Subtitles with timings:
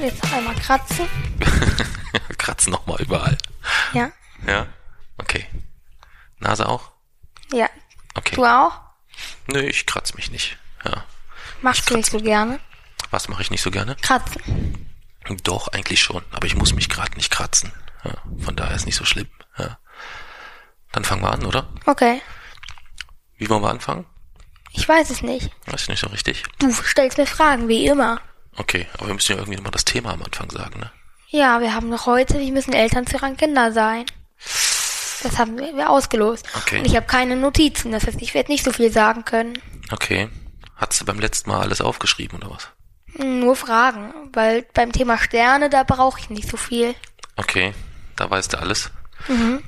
[0.00, 1.06] Jetzt einmal kratzen.
[2.38, 3.36] Kratzen nochmal überall.
[3.92, 4.10] Ja,
[4.46, 4.66] Ja?
[5.18, 5.46] Okay.
[6.38, 6.90] Nase auch?
[7.52, 7.68] ja.
[8.14, 8.34] Okay.
[8.34, 8.80] Du auch?
[9.46, 10.58] Nö, ich kratze mich nicht.
[10.84, 11.04] Ja.
[11.62, 12.58] Machst du nicht so gerne?
[13.10, 13.94] Was mache ich nicht so gerne?
[14.02, 14.88] Kratzen.
[15.44, 16.24] Doch, eigentlich schon.
[16.32, 17.72] Aber ich muss mich gerade nicht kratzen.
[18.04, 19.28] Ja, von daher ist nicht so schlimm.
[19.58, 19.78] Ja.
[20.92, 21.68] Dann fangen wir an, oder?
[21.86, 22.20] Okay.
[23.36, 24.06] Wie wollen wir anfangen?
[24.72, 25.50] Ich weiß es nicht.
[25.66, 26.42] Weiß ich nicht so richtig.
[26.58, 28.20] Du stellst mir Fragen, wie immer.
[28.56, 30.90] Okay, aber wir müssen ja irgendwie nochmal das Thema am Anfang sagen, ne?
[31.28, 34.04] Ja, wir haben noch heute, wie müssen Eltern zu ihren Kindern sein.
[35.22, 36.46] Das haben wir ausgelost.
[36.56, 36.78] Okay.
[36.78, 39.58] Und ich habe keine Notizen, das heißt, ich werde nicht so viel sagen können.
[39.92, 40.28] Okay.
[40.76, 42.68] Hattest du beim letzten Mal alles aufgeschrieben oder was?
[43.18, 46.94] Nur Fragen, weil beim Thema Sterne, da brauche ich nicht so viel.
[47.36, 47.74] Okay,
[48.16, 48.90] da weißt du alles.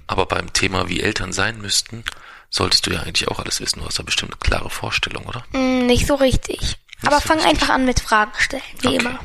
[0.07, 2.05] Aber beim Thema, wie Eltern sein müssten,
[2.49, 3.81] solltest du ja eigentlich auch alles wissen.
[3.81, 5.45] Du hast da bestimmt eine klare Vorstellung, oder?
[5.53, 6.79] Hm, nicht so richtig.
[7.07, 8.97] Aber fang einfach an mit Fragen stellen, wie Okay.
[8.99, 9.19] immer.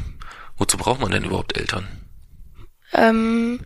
[0.57, 1.87] Wozu braucht man denn überhaupt Eltern?
[2.93, 3.65] Ähm,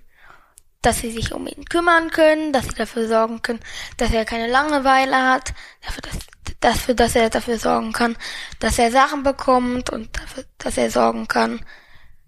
[0.81, 3.59] dass sie sich um ihn kümmern können, dass sie dafür sorgen können,
[3.97, 5.53] dass er keine Langeweile hat,
[5.85, 6.17] dafür, dass,
[6.59, 8.17] dafür, dass er dafür sorgen kann,
[8.59, 11.63] dass er Sachen bekommt und dafür, dass er sorgen kann,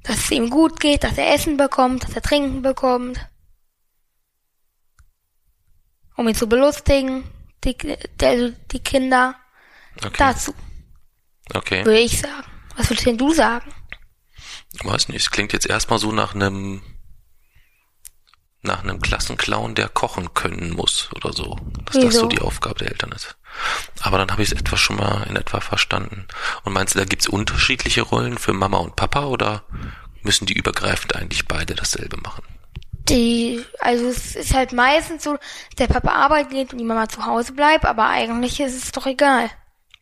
[0.04, 3.28] dass es ihm gut geht, dass er Essen bekommt, dass er Trinken bekommt.
[6.16, 7.24] Um ihn zu belustigen,
[7.64, 9.36] die, die, die Kinder.
[9.98, 10.14] Okay.
[10.18, 10.54] Dazu,
[11.54, 11.86] Okay.
[11.86, 12.48] würde ich sagen.
[12.76, 13.72] Was würdest denn du sagen?
[14.84, 16.82] Weiß nicht, es klingt jetzt erstmal so nach einem
[18.64, 21.58] nach einem Klassenclown, der kochen können muss oder so.
[21.86, 22.20] Dass das Wieso?
[22.22, 23.36] so die Aufgabe der Eltern ist.
[24.02, 26.28] Aber dann habe ich es etwa schon mal in etwa verstanden.
[26.64, 29.64] Und meinst du, da gibt's unterschiedliche Rollen für Mama und Papa oder
[30.22, 32.44] müssen die übergreifend eigentlich beide dasselbe machen?
[33.10, 35.38] Die, also es ist halt meistens so,
[35.78, 39.06] der Papa arbeiten geht und die Mama zu Hause bleibt, aber eigentlich ist es doch
[39.06, 39.50] egal.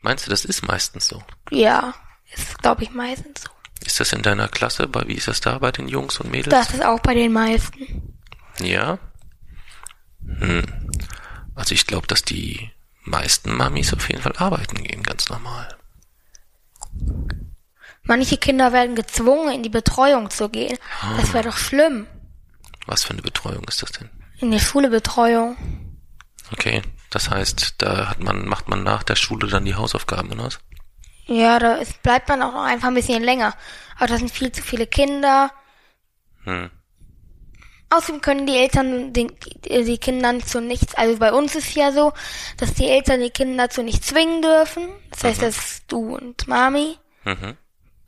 [0.01, 1.23] Meinst du, das ist meistens so?
[1.49, 1.93] Ja,
[2.33, 3.49] ist glaube ich meistens so.
[3.85, 4.87] Ist das in deiner Klasse?
[4.87, 6.49] Bei wie ist das da bei den Jungs und Mädels?
[6.49, 8.17] Das ist auch bei den meisten.
[8.59, 8.99] Ja.
[10.25, 10.63] Hm.
[11.55, 12.71] Also ich glaube, dass die
[13.03, 15.75] meisten Mamis auf jeden Fall arbeiten gehen, ganz normal.
[18.03, 20.77] Manche Kinder werden gezwungen, in die Betreuung zu gehen.
[21.17, 22.07] Das wäre doch schlimm.
[22.85, 24.09] Was für eine Betreuung ist das denn?
[24.39, 25.55] In die Schule Betreuung.
[26.51, 30.45] Okay, das heißt, da hat man, macht man nach der Schule dann die Hausaufgaben oder
[30.45, 30.59] was?
[31.25, 33.53] Ja, da ist, bleibt man auch noch einfach ein bisschen länger.
[33.97, 35.51] Aber das sind viel zu viele Kinder.
[36.43, 36.71] Hm.
[37.89, 39.33] Außerdem können die Eltern den,
[39.65, 42.13] die, Kinder zu nichts, also bei uns ist ja so,
[42.55, 44.87] dass die Eltern die Kinder zu nichts zwingen dürfen.
[45.09, 47.57] Das heißt, dass du und Mami Mhm.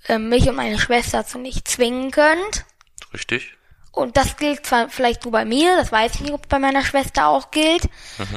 [0.08, 2.66] äh, mich und meine Schwester zu nichts zwingen könnt.
[3.14, 3.58] Richtig?
[3.94, 6.58] Und das gilt zwar vielleicht nur bei mir, das weiß ich nicht, ob es bei
[6.58, 7.84] meiner Schwester auch gilt,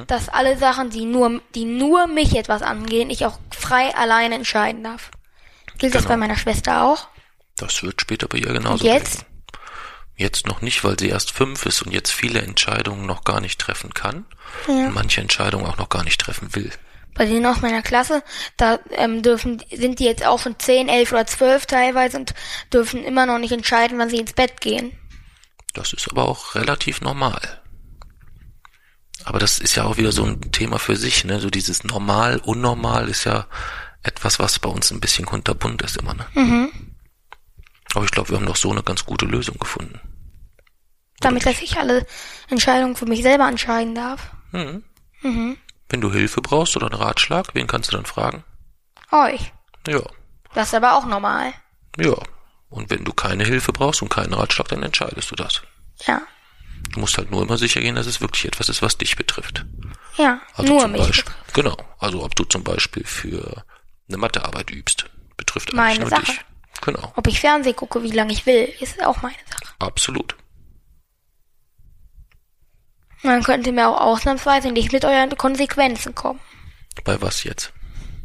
[0.07, 4.85] dass alle Sachen, die nur, die nur mich etwas angehen, ich auch frei alleine entscheiden
[4.85, 5.11] darf.
[5.79, 6.13] Gilt das Genau.
[6.15, 7.09] bei meiner Schwester auch?
[7.57, 9.13] Das wird später bei ihr genauso Jetzt?
[9.21, 9.27] gelten.
[10.19, 13.59] Jetzt noch nicht, weil sie erst fünf ist und jetzt viele Entscheidungen noch gar nicht
[13.59, 14.27] treffen kann.
[14.67, 16.71] Und manche Entscheidungen auch noch gar nicht treffen will.
[17.15, 18.23] Bei denen aus meiner Klasse,
[18.59, 22.35] da ähm, dürfen, sind die jetzt auch schon 10, 11 oder 12 teilweise und
[22.73, 24.93] dürfen immer noch nicht entscheiden, wann sie ins Bett gehen.
[25.77, 27.61] Das ist aber auch relativ normal.
[29.25, 31.39] Aber das ist ja auch wieder so ein Thema für sich, ne?
[31.41, 33.47] So dieses normal, unnormal ist ja
[34.03, 36.27] etwas, was bei uns ein bisschen kunterbunt ist immer, ne?
[36.35, 36.73] Mhm.
[37.95, 40.01] Aber ich glaube, wir haben doch so eine ganz gute Lösung gefunden.
[41.21, 42.07] Damit, dass ich alle
[42.49, 44.31] Entscheidungen für mich selber entscheiden darf.
[44.53, 44.85] Mhm.
[45.23, 45.57] Mhm.
[45.89, 48.45] Wenn du Hilfe brauchst oder einen Ratschlag, wen kannst du dann fragen?
[49.13, 49.53] Euch.
[49.89, 50.03] Ja,
[50.55, 51.53] Das ist aber auch normal.
[51.99, 52.15] ja.
[52.69, 55.63] Und wenn du keine Hilfe brauchst und keinen Ratschlag, dann entscheidest du das.
[56.07, 56.21] Ja.
[56.93, 59.65] Du musst halt nur immer sicher gehen, dass es wirklich etwas ist, was dich betrifft.
[60.19, 60.41] Ja.
[60.55, 61.01] Also nur mich.
[61.07, 61.77] Beispiel, genau.
[61.99, 63.65] Also ob du zum Beispiel für
[64.09, 66.23] eine Mathearbeit übst, betrifft eigentlich Meine nur Sache.
[66.27, 66.41] dich.
[66.83, 69.73] Genau, Ob ich Fernsehen gucke, wie lange ich will, ist auch meine Sache.
[69.79, 70.37] absolut.
[73.23, 76.39] Man könnte mir auch ausnahmsweise nicht mit euren Konsequenzen kommen.
[77.05, 77.73] Bei was jetzt?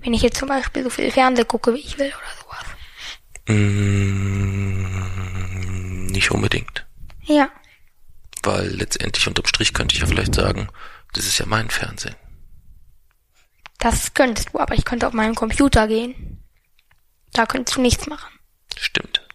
[0.01, 2.40] Wenn ich jetzt zum Beispiel so viel Fernsehen gucke, wie ich will oder sowas.
[4.81, 6.85] Mm, nicht unbedingt.
[7.23, 7.49] Ja.
[8.43, 10.67] Weil letztendlich unterm Strich könnte ich ja vielleicht sagen,
[11.13, 12.15] das ist ja mein Fernsehen.
[13.77, 16.43] Das könntest du, aber ich könnte auf meinen Computer gehen.
[17.33, 18.31] Da könntest du nichts machen.
[18.77, 19.25] Stimmt.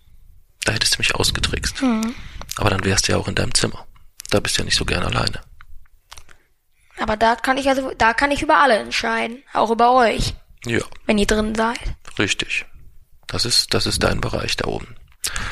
[0.64, 1.82] Da hättest du mich ausgetrickst.
[2.56, 3.86] Aber dann wärst du ja auch in deinem Zimmer.
[4.30, 5.40] Da bist du ja nicht so gern alleine.
[6.98, 9.42] Aber da kann ich also, da kann ich über alle entscheiden.
[9.52, 10.34] Auch über euch,
[10.64, 11.78] Ja, wenn ihr drin seid.
[12.18, 12.64] richtig.
[13.26, 14.96] Das ist, das ist dein Bereich da oben.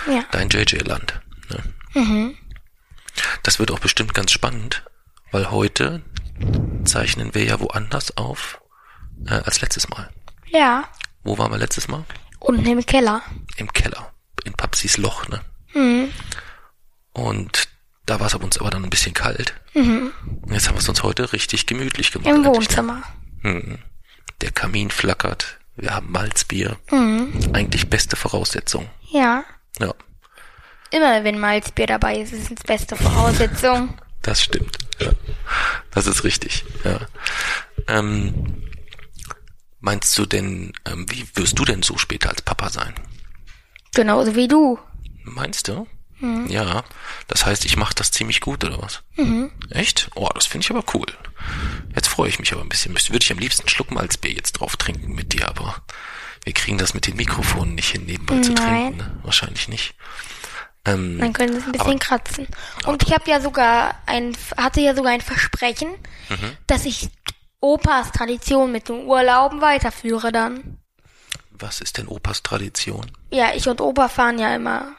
[0.08, 0.24] Ja.
[0.30, 1.20] Dein JJ-Land.
[1.50, 1.62] Ne?
[3.42, 4.84] Das wird auch bestimmt ganz spannend,
[5.32, 6.02] weil heute
[6.84, 8.60] zeichnen wir ja woanders auf
[9.26, 10.10] äh, als letztes Mal.
[10.46, 10.88] Ja.
[11.22, 12.04] Wo waren wir letztes Mal?
[12.40, 13.22] Unten im Keller.
[13.56, 14.12] Im Keller.
[14.44, 15.40] In Papsis Loch, ne?
[17.12, 17.68] Und
[18.06, 19.54] da war es ab uns aber dann ein bisschen kalt.
[20.42, 22.28] Und jetzt haben wir es uns heute richtig gemütlich gemacht.
[22.28, 22.48] Im ne?
[22.48, 23.02] Wohnzimmer.
[24.40, 25.58] Der Kamin flackert.
[25.76, 26.76] Wir haben Malzbier.
[27.52, 28.88] Eigentlich beste Voraussetzung.
[29.10, 29.44] Ja.
[29.80, 29.92] Ja,
[30.90, 33.98] Immer wenn Malzbier dabei ist, ist es beste Voraussetzung.
[34.22, 34.78] das stimmt.
[35.00, 35.10] Ja.
[35.90, 36.64] Das ist richtig.
[36.84, 37.00] Ja.
[37.88, 38.62] Ähm,
[39.80, 42.94] meinst du denn, ähm, wie wirst du denn so später als Papa sein?
[43.94, 44.78] Genauso wie du.
[45.24, 45.86] Meinst du?
[46.48, 46.84] Ja.
[47.28, 49.02] Das heißt, ich mache das ziemlich gut, oder was?
[49.70, 50.10] Echt?
[50.14, 51.06] Oh, das finde ich aber cool.
[51.94, 52.94] Jetzt freue ich mich aber ein bisschen.
[52.94, 55.82] Würde ich am liebsten Schluck Malzbier jetzt drauf trinken mit dir, aber
[56.44, 58.64] wir kriegen das mit den Mikrofonen nicht hin, nebenbei zu Nein.
[58.92, 58.96] trinken.
[58.98, 59.20] Ne?
[59.22, 59.94] Wahrscheinlich nicht.
[60.84, 62.46] Ähm, Dann können sie es ein bisschen Aber- kratzen.
[62.84, 65.88] Und ich habe ja sogar ein, hatte ja sogar ein Versprechen,
[66.28, 66.56] Mhm.
[66.66, 67.08] dass ich
[67.60, 70.78] Opas Tradition mit den Urlauben weiterführe dann.
[71.56, 73.10] was ist denn Opas Tradition?
[73.30, 74.96] Ja, ich und Opa fahren ja immer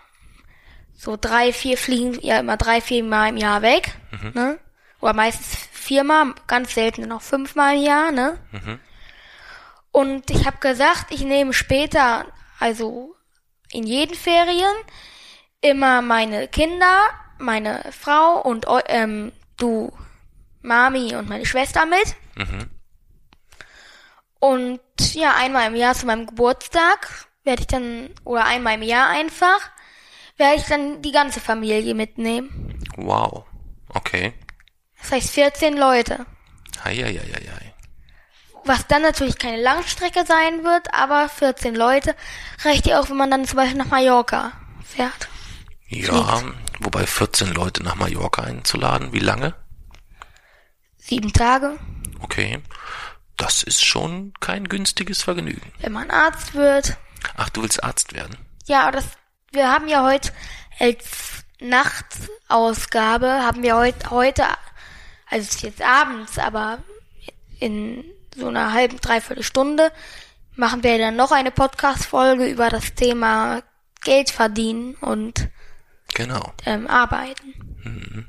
[0.98, 3.94] so drei, vier fliegen ja immer drei, vier Mal im Jahr weg,
[4.34, 4.60] ne?
[5.02, 8.38] Oder meistens viermal, ganz selten noch fünfmal im Jahr, ne?
[9.92, 12.26] Und ich habe gesagt, ich nehme später,
[12.60, 13.16] also
[13.72, 14.74] in jeden Ferien,
[15.62, 17.02] immer meine Kinder,
[17.38, 19.92] meine Frau und ähm, du,
[20.62, 22.16] Mami und meine Schwester mit.
[24.40, 24.80] Und
[25.14, 29.60] ja, einmal im Jahr zu meinem Geburtstag werde ich dann, oder einmal im Jahr einfach,
[30.38, 32.80] werde ich dann die ganze Familie mitnehmen.
[32.98, 33.46] Wow.
[33.90, 34.34] Okay.
[35.02, 36.26] Das heißt 14 Leute.
[36.84, 37.74] Heieieiei.
[38.66, 42.16] Was dann natürlich keine Langstrecke sein wird, aber 14 Leute
[42.64, 44.54] reicht ja auch, wenn man dann zum Beispiel nach Mallorca
[44.84, 45.30] fährt.
[45.88, 46.42] Ja,
[46.80, 49.54] wobei 14 Leute nach Mallorca einzuladen, wie lange?
[50.98, 51.78] Sieben Tage.
[52.22, 52.60] Okay.
[53.38, 55.72] Das ist schon kein günstiges Vergnügen.
[55.80, 56.98] Wenn man Arzt wird.
[57.38, 58.38] Ach, du willst Arzt werden?
[58.66, 59.06] Ja, aber das,
[59.56, 60.32] wir haben ja heute
[60.80, 64.44] als Nachtausgabe, haben wir heute, heute,
[65.30, 66.80] also es ist jetzt abends, aber
[67.60, 68.04] in
[68.36, 69.92] so einer halben, dreiviertel Stunde
[70.56, 73.64] machen wir dann noch eine Podcast-Folge über das Thema
[74.04, 75.50] Geld verdienen und
[76.14, 76.54] Genau.
[76.66, 78.26] ähm, arbeiten.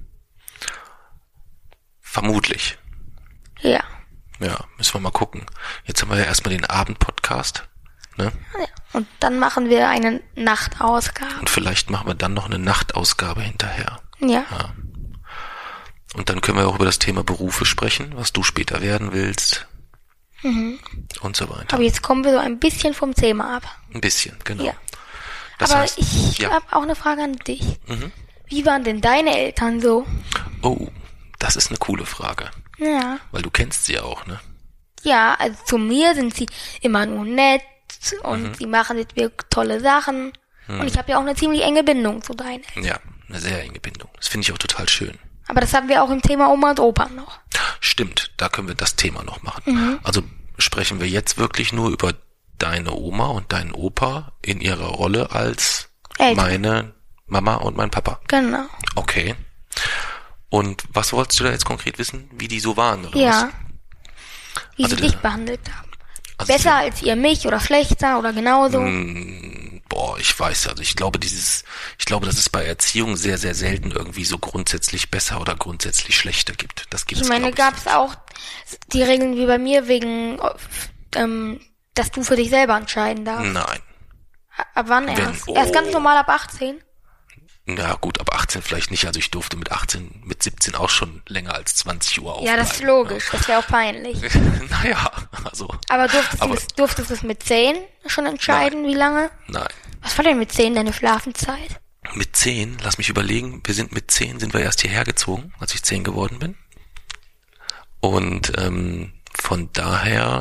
[2.00, 2.78] Vermutlich.
[3.61, 3.82] Ja.
[4.38, 5.44] Ja, müssen wir mal gucken.
[5.84, 7.69] Jetzt haben wir ja erstmal den Abend-Podcast.
[8.16, 8.32] Ne?
[8.58, 8.66] ja.
[8.92, 11.40] Und dann machen wir eine Nachtausgabe.
[11.40, 14.00] Und vielleicht machen wir dann noch eine Nachtausgabe hinterher.
[14.20, 14.44] Ja.
[16.14, 19.66] Und dann können wir auch über das Thema Berufe sprechen, was du später werden willst.
[20.42, 21.74] Und so weiter.
[21.74, 23.64] Aber jetzt kommen wir so ein bisschen vom Thema ab.
[23.92, 24.64] Ein bisschen, genau.
[24.64, 24.75] Ja.
[25.58, 26.50] Das Aber heißt, ich ja.
[26.50, 27.62] habe auch eine Frage an dich.
[28.46, 30.06] Wie waren denn deine Eltern so?
[30.62, 30.88] Oh,
[31.38, 32.50] das ist eine coole Frage.
[32.78, 33.18] Ja.
[33.32, 34.38] Weil du kennst sie ja auch, ne?
[35.02, 36.46] Ja, also zu mir sind sie
[36.80, 37.62] immer nur nett
[38.23, 38.55] und Mhm.
[38.55, 40.33] sie machen jetzt wirklich tolle Sachen.
[40.69, 42.65] Und ich habe ja auch eine ziemlich enge Bindung zu deinen.
[42.75, 42.83] Eltern.
[42.85, 42.99] Ja,
[43.29, 44.09] eine sehr enge Bindung.
[44.17, 45.17] Das finde ich auch total schön.
[45.47, 47.38] Aber das haben wir auch im Thema Oma und Opa noch.
[47.79, 50.00] Stimmt, da können wir das Thema noch machen.
[50.03, 50.25] Also
[50.59, 52.15] sprechen wir jetzt wirklich nur über
[52.59, 55.88] deine Oma und deinen Opa in ihrer Rolle als
[56.19, 56.37] Eltern.
[56.45, 56.95] meine
[57.26, 58.19] Mama und mein Papa.
[58.26, 58.65] Genau.
[58.97, 59.37] Okay.
[60.49, 62.29] Und was wolltest du da jetzt konkret wissen?
[62.33, 63.50] Wie die so waren, oder Ja.
[64.76, 65.86] Wie Also sie dich behandelt haben.
[66.38, 68.81] Also Besser als ihr mich oder schlechter oder genauso.
[68.81, 69.81] was?
[69.88, 71.64] Boah, ich weiß, also ich glaube, dieses,
[71.99, 76.16] ich glaube, dass es bei Erziehung sehr, sehr selten irgendwie so grundsätzlich besser oder grundsätzlich
[76.19, 76.87] schlechter gibt.
[76.90, 78.14] Das gibt's Ich meine, glaub gab es auch
[78.93, 80.40] die Regeln wie bei mir wegen,
[81.14, 81.61] ähm,
[81.95, 83.52] dass du für dich selber entscheiden darfst.
[83.52, 83.81] Nein.
[84.75, 85.49] Ab wann Wenn- erst?
[85.49, 85.93] Erst ganz oh.
[85.93, 86.76] normal ab 18?
[87.68, 89.06] Ja, gut, ab 18 vielleicht nicht.
[89.06, 92.56] Also ich durfte mit 18, mit 17 auch schon länger als 20 Uhr aufbleiben.
[92.58, 93.28] Ja, das ist logisch.
[93.32, 94.18] Das wäre auch peinlich.
[94.70, 95.11] naja,
[95.44, 95.68] also.
[95.88, 99.30] Aber durftest, Aber- du, es- durftest du es mit 10 schon entscheiden, wie lange?
[99.49, 99.66] Nein.
[100.02, 101.80] Was war denn mit 10 deine Schlafenszeit?
[102.14, 105.75] Mit 10, lass mich überlegen, wir sind mit 10, sind wir erst hierher gezogen, als
[105.75, 106.56] ich 10 geworden bin.
[108.00, 110.40] Und ähm, von daher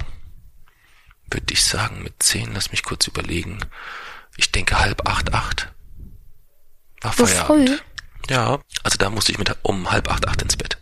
[1.32, 3.60] würde ich sagen, mit 10, lass mich kurz überlegen,
[4.38, 5.72] ich denke halb acht, acht.
[7.06, 7.70] War So Feierabend.
[7.70, 7.78] früh?
[8.30, 10.78] Ja, also da musste ich mit um halb acht, acht ins Bett.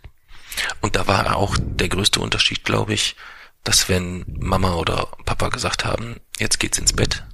[0.80, 3.16] Und da war auch der größte Unterschied, glaube ich,
[3.64, 7.24] dass wenn Mama oder Papa gesagt haben, jetzt geht's ins Bett,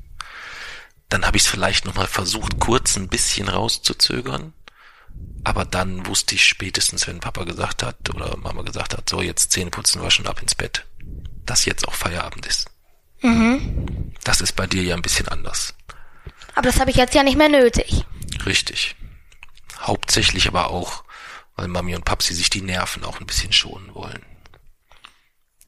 [1.09, 4.53] dann habe ich es vielleicht nochmal versucht, kurz ein bisschen rauszuzögern.
[5.45, 9.53] Aber dann wusste ich spätestens, wenn Papa gesagt hat oder Mama gesagt hat, so jetzt
[9.53, 10.87] Zähne putzen, waschen, ab ins Bett,
[11.47, 12.69] dass jetzt auch Feierabend ist.
[13.23, 14.13] Mhm.
[14.25, 15.75] Das ist bei dir ja ein bisschen anders.
[16.55, 18.05] Aber das habe ich jetzt ja nicht mehr nötig.
[18.47, 18.97] Richtig.
[19.79, 21.05] Hauptsächlich aber auch,
[21.57, 24.25] weil Mami und Papsi sich die Nerven auch ein bisschen schonen wollen.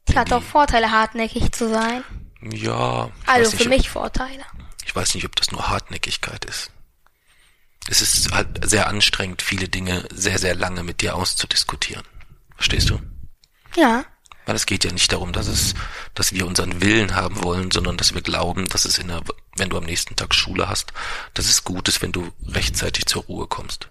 [0.07, 2.05] Es hat auch Vorteile, hartnäckig zu sein.
[2.43, 3.11] Ja.
[3.26, 4.45] Also nicht, für mich Vorteile.
[4.85, 6.71] Ich weiß nicht, ob das nur Hartnäckigkeit ist.
[7.88, 12.05] Es ist halt sehr anstrengend, viele Dinge sehr, sehr lange mit dir auszudiskutieren.
[12.57, 13.00] Verstehst du?
[13.76, 14.05] Ja.
[14.44, 15.75] Weil es geht ja nicht darum, dass es,
[16.14, 19.22] dass wir unseren Willen haben wollen, sondern dass wir glauben, dass es in der,
[19.56, 20.92] wenn du am nächsten Tag Schule hast,
[21.34, 23.88] dass es gut ist, wenn du rechtzeitig zur Ruhe kommst.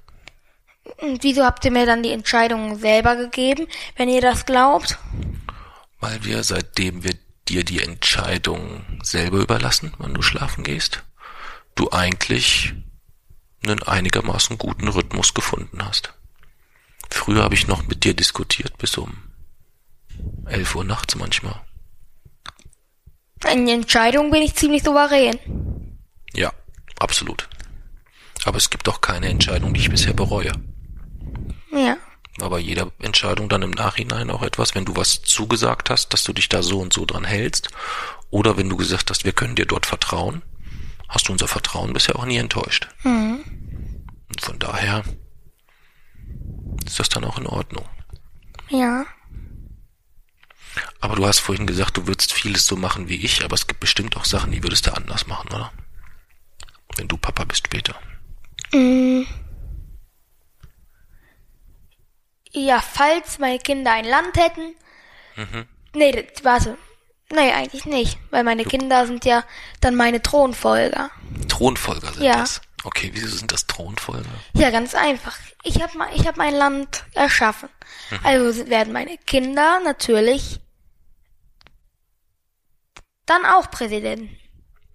[0.98, 4.98] Und wieso habt ihr mir dann die Entscheidung selber gegeben, wenn ihr das glaubt?
[6.00, 7.14] Weil wir, seitdem wir
[7.48, 11.04] dir die Entscheidung selber überlassen, wann du schlafen gehst,
[11.76, 12.74] du eigentlich
[13.64, 16.14] einen einigermaßen guten Rhythmus gefunden hast.
[17.10, 19.31] Früher habe ich noch mit dir diskutiert bis um
[20.46, 21.62] elf Uhr nachts manchmal.
[23.52, 25.40] In Entscheidung bin ich ziemlich souverän.
[26.34, 26.54] Ja,
[27.00, 27.50] absolut.
[28.46, 30.52] Aber es gibt auch keine Entscheidung, die ich bisher bereue.
[31.72, 31.98] Ja.
[32.40, 36.34] Aber jede Entscheidung dann im Nachhinein auch etwas, wenn du was zugesagt hast, dass du
[36.34, 37.70] dich da so und so dran hältst,
[38.30, 40.42] oder wenn du gesagt hast, wir können dir dort vertrauen,
[41.10, 42.88] hast du unser Vertrauen bisher auch nie enttäuscht.
[43.04, 43.44] Mhm.
[44.30, 45.04] Und von daher
[46.86, 47.86] ist das dann auch in Ordnung.
[48.70, 49.06] Ja.
[51.02, 53.80] Aber du hast vorhin gesagt, du würdest vieles so machen wie ich, aber es gibt
[53.80, 55.74] bestimmt auch Sachen, die würdest du anders machen, oder?
[56.96, 57.96] Wenn du Papa bist später.
[58.72, 59.24] Mm.
[62.52, 64.76] Ja, falls meine Kinder ein Land hätten.
[65.36, 65.66] Mhm.
[65.94, 66.78] Nee, warte.
[67.34, 68.20] Nee, eigentlich nicht.
[68.30, 69.44] Weil meine du Kinder sind ja
[69.80, 71.10] dann meine Thronfolger.
[71.48, 72.38] Thronfolger sind ja.
[72.38, 72.62] das?
[72.84, 74.30] Okay, wieso sind das Thronfolger?
[74.54, 75.38] Ja, ganz einfach.
[75.64, 77.70] Ich habe ich hab mein Land erschaffen.
[78.10, 78.20] Mhm.
[78.24, 80.60] Also werden meine Kinder natürlich
[83.32, 84.38] dann auch Präsidenten.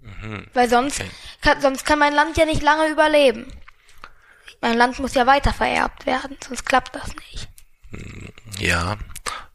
[0.01, 0.47] Mhm.
[0.55, 1.11] Weil sonst, okay.
[1.41, 3.53] kann, sonst kann mein Land ja nicht lange überleben.
[4.61, 7.49] Mein Land muss ja weiter vererbt werden, sonst klappt das nicht.
[8.59, 8.97] Ja,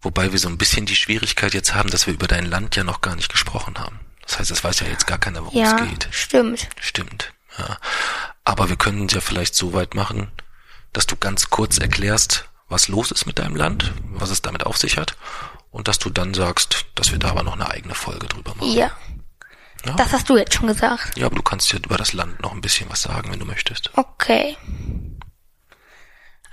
[0.02, 2.84] wobei wir so ein bisschen die Schwierigkeit jetzt haben, dass wir über dein Land ja
[2.84, 4.00] noch gar nicht gesprochen haben.
[4.24, 6.08] Das heißt, es weiß ja jetzt gar keiner, worum ja, es geht.
[6.12, 6.68] Stimmt.
[6.80, 7.34] Stimmt.
[7.58, 7.78] Ja.
[8.44, 10.32] Aber wir können es ja vielleicht so weit machen,
[10.94, 14.78] dass du ganz kurz erklärst, was los ist mit deinem Land, was es damit auf
[14.78, 15.16] sich hat,
[15.72, 18.74] und dass du dann sagst, dass wir da aber noch eine eigene Folge drüber machen.
[18.74, 18.92] Ja.
[19.86, 19.94] ja.
[19.94, 21.18] Das hast du jetzt schon gesagt.
[21.18, 23.46] Ja, aber du kannst ja über das Land noch ein bisschen was sagen, wenn du
[23.46, 23.90] möchtest.
[23.98, 24.58] Okay.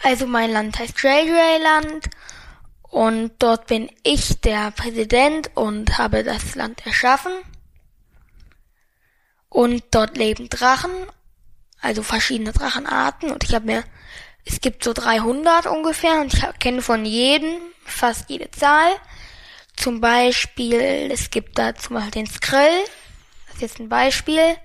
[0.02, 2.08] Also mein Land heißt JJ Land
[2.82, 7.32] und dort bin ich der Präsident und habe das Land erschaffen.
[9.50, 10.90] Und dort leben Drachen,
[11.80, 13.84] also verschiedene Drachenarten und ich habe mir
[14.48, 18.90] es gibt so 300 ungefähr und ich kenne von jedem fast jede Zahl.
[19.76, 22.84] Zum Beispiel, es gibt da zum Beispiel den Skrill.
[23.46, 24.56] Das ist jetzt ein Beispiel.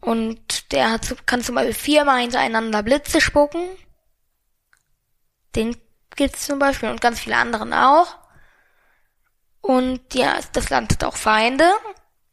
[0.00, 3.62] Und der hat, kann zum Beispiel viermal hintereinander Blitze spucken.
[5.54, 5.76] Den
[6.16, 8.16] gibt's zum Beispiel und ganz viele anderen auch.
[9.60, 11.70] Und ja, das Land hat auch Feinde.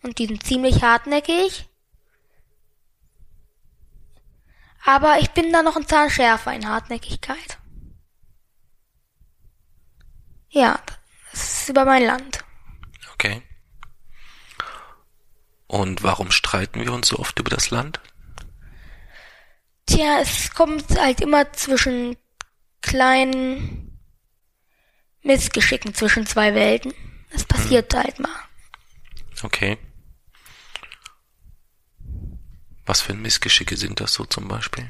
[0.02, 1.70] Und die sind ziemlich hartnäckig.
[4.86, 7.58] Aber ich bin da noch ein Zahn schärfer in Hartnäckigkeit.
[10.50, 10.80] Ja,
[11.32, 12.46] das ist über mein Land.
[13.14, 13.42] Okay.
[15.68, 18.00] Und warum streiten wir uns so oft über das Land?
[19.88, 22.16] Tja, es kommt halt immer zwischen
[22.82, 24.00] kleinen
[25.24, 26.94] Missgeschicken zwischen zwei Welten.
[27.32, 28.00] Das passiert hm.
[28.00, 28.30] halt mal.
[29.42, 29.78] Okay.
[32.86, 34.88] Was für Missgeschicke sind das so zum Beispiel?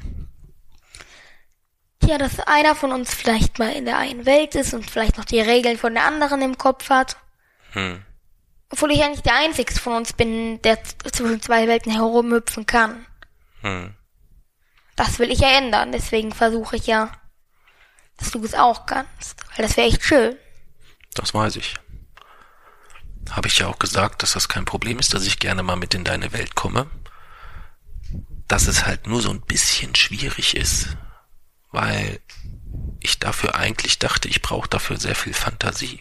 [2.02, 5.24] Ja, dass einer von uns vielleicht mal in der einen Welt ist und vielleicht noch
[5.24, 7.16] die Regeln von der anderen im Kopf hat.
[7.72, 8.04] Hm.
[8.70, 13.06] Obwohl ich eigentlich der Einzige von uns bin, der zwischen zwei Welten herumhüpfen kann.
[13.62, 13.94] Hm.
[14.94, 17.12] Das will ich ja ändern, deswegen versuche ich ja,
[18.18, 19.42] dass du es auch kannst.
[19.56, 20.36] Weil das wäre echt schön.
[21.14, 21.74] Das weiß ich.
[23.30, 25.94] Habe ich ja auch gesagt, dass das kein Problem ist, dass ich gerne mal mit
[25.94, 26.88] in deine Welt komme
[28.48, 30.96] dass es halt nur so ein bisschen schwierig ist,
[31.72, 32.20] weil
[33.00, 36.00] ich dafür eigentlich dachte, ich brauche dafür sehr viel Fantasie.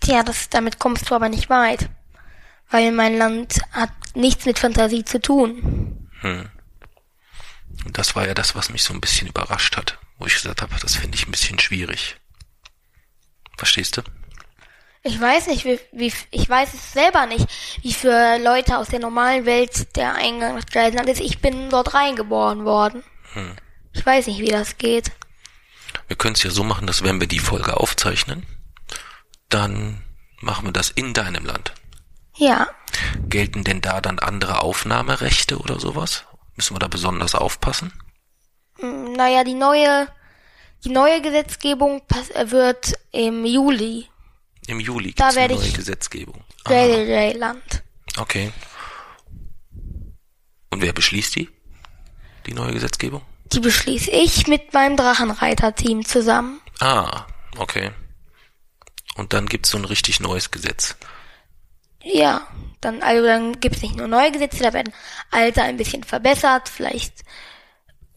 [0.00, 1.88] Tja, das, damit kommst du aber nicht weit,
[2.70, 6.10] weil mein Land hat nichts mit Fantasie zu tun.
[6.20, 6.48] Hm.
[7.84, 10.62] Und das war ja das, was mich so ein bisschen überrascht hat, wo ich gesagt
[10.62, 12.16] habe, das finde ich ein bisschen schwierig.
[13.56, 14.02] Verstehst du?
[15.06, 17.46] Ich weiß nicht, wie, wie ich weiß es selber nicht,
[17.82, 21.20] wie für Leute aus der normalen Welt der Eingang nach Dreiland ist.
[21.20, 23.04] Ich bin dort reingeboren worden.
[23.34, 23.54] Hm.
[23.92, 25.12] Ich weiß nicht, wie das geht.
[26.08, 28.46] Wir können es ja so machen, dass wenn wir die Folge aufzeichnen,
[29.50, 30.02] dann
[30.40, 31.74] machen wir das in deinem Land.
[32.36, 32.68] Ja.
[33.28, 36.24] Gelten denn da dann andere Aufnahmerechte oder sowas?
[36.56, 37.92] Müssen wir da besonders aufpassen?
[38.78, 40.08] Hm, Naja, die neue,
[40.82, 42.00] die neue Gesetzgebung
[42.46, 44.08] wird im Juli.
[44.66, 46.42] Im Juli Da gibt's eine werde neue ich- Gesetzgebung.
[46.66, 47.82] Land.
[48.16, 48.52] Okay.
[50.70, 51.48] Und wer beschließt die?
[52.46, 53.22] Die neue Gesetzgebung?
[53.52, 56.60] Die beschließe ich mit meinem Drachenreiter-Team zusammen.
[56.80, 57.26] Ah,
[57.58, 57.90] okay.
[59.16, 60.96] Und dann gibt's so ein richtig neues Gesetz.
[62.02, 62.46] Ja,
[62.80, 64.92] dann, also dann gibt's nicht nur neue Gesetze, da werden
[65.30, 67.22] alte ein bisschen verbessert, vielleicht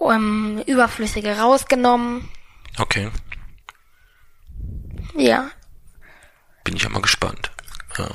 [0.01, 2.27] ähm, überflüssige rausgenommen.
[2.77, 3.09] Okay.
[5.15, 5.49] Ja.
[6.67, 7.49] Bin ich ja mal gespannt.
[7.97, 8.09] Ja.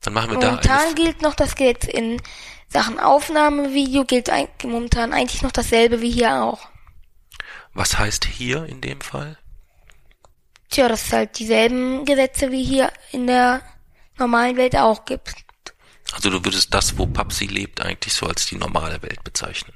[0.00, 2.22] Dann machen wir da Momentan gilt noch das Gesetz in
[2.68, 6.66] Sachen Aufnahmevideo gilt ein, momentan eigentlich noch dasselbe wie hier auch.
[7.74, 9.36] Was heißt hier in dem Fall?
[10.70, 13.60] Tja, das ist halt dieselben Gesetze wie hier in der
[14.16, 15.34] normalen Welt auch gibt.
[16.14, 19.74] Also du würdest das, wo Papsi lebt, eigentlich so als die normale Welt bezeichnen.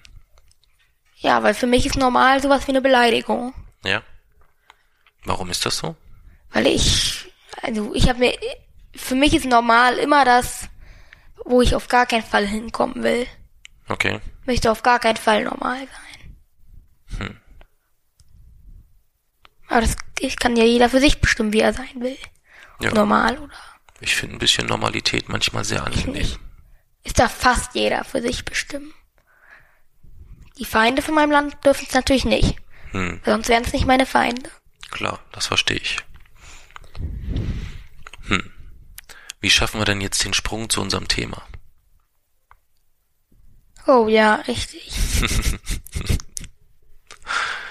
[1.17, 3.53] Ja, weil für mich ist normal sowas wie eine Beleidigung.
[3.85, 4.03] Ja?
[5.25, 5.97] Warum ist das so?
[6.51, 7.27] Weil ich,
[7.62, 8.33] also ich habe mir,
[8.95, 10.69] für mich ist normal immer das,
[11.45, 13.27] wo ich auf gar keinen Fall hinkommen will.
[13.88, 14.21] Okay.
[14.45, 17.19] Möchte auf gar keinen Fall normal sein.
[17.19, 17.41] Hm.
[19.69, 22.17] Aber das ich kann ja jeder für sich bestimmen, wie er sein will.
[22.81, 22.93] Ja.
[22.93, 23.55] Normal oder
[24.00, 26.37] Ich finde ein bisschen Normalität manchmal sehr angenehm.
[27.05, 28.93] Ist da fast jeder für sich bestimmen.
[30.59, 32.56] Die Feinde von meinem Land dürfen es natürlich nicht.
[32.91, 34.50] Hm, Sonst wären es nicht meine Feinde.
[34.91, 35.99] klar, das verstehe ich.
[38.28, 38.50] Hm.
[39.41, 41.43] Wie schaffen wir denn jetzt den Sprung zu unserem Thema?
[43.86, 44.91] Oh ja, richtig.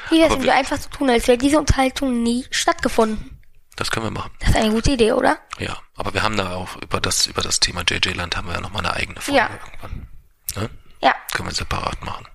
[0.09, 3.37] Wie das Aber wir einfach so tun, als wäre diese Unterhaltung nie stattgefunden.
[3.75, 4.31] Das können wir machen.
[4.39, 5.37] Das ist eine gute Idee, oder?
[5.59, 8.55] Ja, aber wir haben da auch über das, über das Thema JJ Land haben wir
[8.55, 9.49] ja nochmal eine eigene Folge Ja.
[9.51, 10.07] irgendwann.
[10.55, 10.69] Ne?
[11.01, 11.13] Ja.
[11.33, 12.25] Können wir separat machen.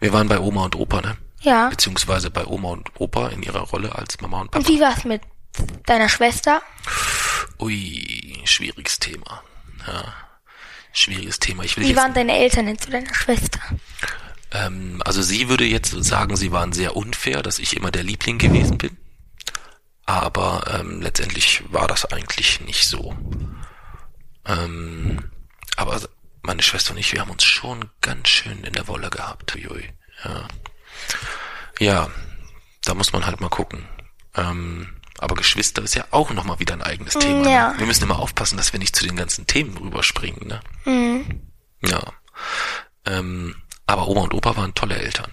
[0.00, 1.16] Wir waren bei Oma und Opa, ne?
[1.42, 1.68] Ja.
[1.68, 4.68] Beziehungsweise bei Oma und Opa in ihrer Rolle als Mama und Und Papa.
[4.68, 5.22] wie war's mit
[5.86, 6.62] deiner Schwester?
[7.58, 9.42] Ui, schwieriges Thema.
[9.86, 10.14] Ja.
[10.92, 11.64] Schwieriges Thema.
[11.64, 13.60] Ich will Wie waren deine Eltern denn zu deiner Schwester?
[14.52, 18.38] ähm, also sie würde jetzt sagen, sie waren sehr unfair, dass ich immer der Liebling
[18.38, 18.96] gewesen bin.
[20.06, 23.14] Aber ähm, letztendlich war das eigentlich nicht so.
[24.44, 25.30] Ähm,
[25.76, 26.00] aber
[26.42, 29.54] meine Schwester und ich, wir haben uns schon ganz schön in der Wolle gehabt.
[29.54, 29.88] Uiui,
[30.24, 30.48] ja.
[31.78, 32.10] ja,
[32.84, 33.86] da muss man halt mal gucken.
[34.34, 37.48] Ähm, aber Geschwister ist ja auch nochmal wieder ein eigenes Thema.
[37.48, 37.72] ja.
[37.72, 37.78] Ne?
[37.80, 40.48] Wir müssen immer aufpassen, dass wir nicht zu den ganzen Themen rüberspringen.
[40.48, 40.60] Ne?
[40.86, 41.42] Mhm.
[41.82, 42.00] Ja.
[43.04, 43.54] Ähm,
[43.86, 45.30] aber Oma und Opa waren tolle Eltern.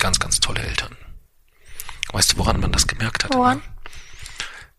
[0.00, 0.96] Ganz, ganz tolle Eltern.
[2.12, 3.34] Weißt du, woran man das gemerkt hat?
[3.34, 3.62] Woran?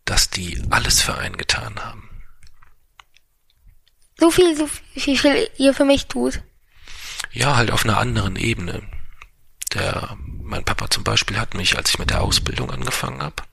[0.04, 2.08] Dass die alles für einen getan haben.
[4.18, 6.42] So viel, so viel, wie viel ihr für mich tut.
[7.30, 8.82] Ja, halt auf einer anderen Ebene.
[9.72, 13.44] Der, mein Papa zum Beispiel hat mich, als ich mit der Ausbildung angefangen habe,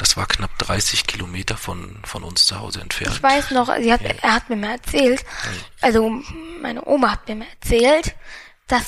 [0.00, 3.14] das war knapp 30 Kilometer von, von uns zu Hause entfernt.
[3.14, 5.24] Ich weiß noch, sie hat, er hat mir mal erzählt,
[5.80, 6.10] also
[6.60, 8.14] meine Oma hat mir mal erzählt,
[8.66, 8.84] dass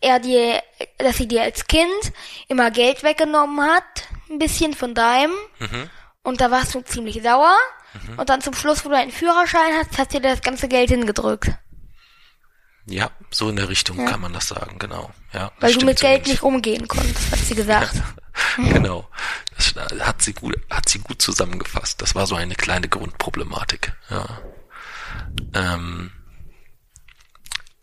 [0.00, 0.62] er dir,
[0.98, 2.12] dass sie dir als Kind
[2.48, 5.88] immer Geld weggenommen hat, ein bisschen von deinem, Mhm.
[6.22, 7.56] und da warst du ziemlich sauer,
[8.16, 10.88] und dann zum Schluss, wo du einen Führerschein hast, hat sie dir das ganze Geld
[10.90, 11.50] hingedrückt,
[12.86, 15.12] Ja, so in der Richtung kann man das sagen, genau.
[15.32, 17.94] Ja, weil du mit Geld nicht umgehen konntest, hat sie gesagt.
[18.56, 19.08] Genau.
[19.56, 22.00] Das hat sie gut, hat sie gut zusammengefasst.
[22.00, 23.92] Das war so eine kleine Grundproblematik.
[24.10, 24.40] Ja.
[25.54, 26.12] Ähm,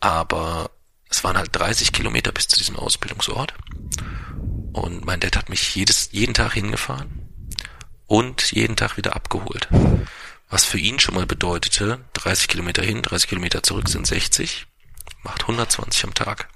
[0.00, 0.70] aber
[1.08, 3.54] es waren halt 30 Kilometer bis zu diesem Ausbildungsort.
[4.72, 7.28] Und mein Dad hat mich jedes, jeden Tag hingefahren
[8.06, 9.68] und jeden Tag wieder abgeholt.
[10.48, 14.66] Was für ihn schon mal bedeutete, 30 Kilometer hin, 30 Kilometer zurück sind 60,
[15.22, 16.48] macht 120 am Tag.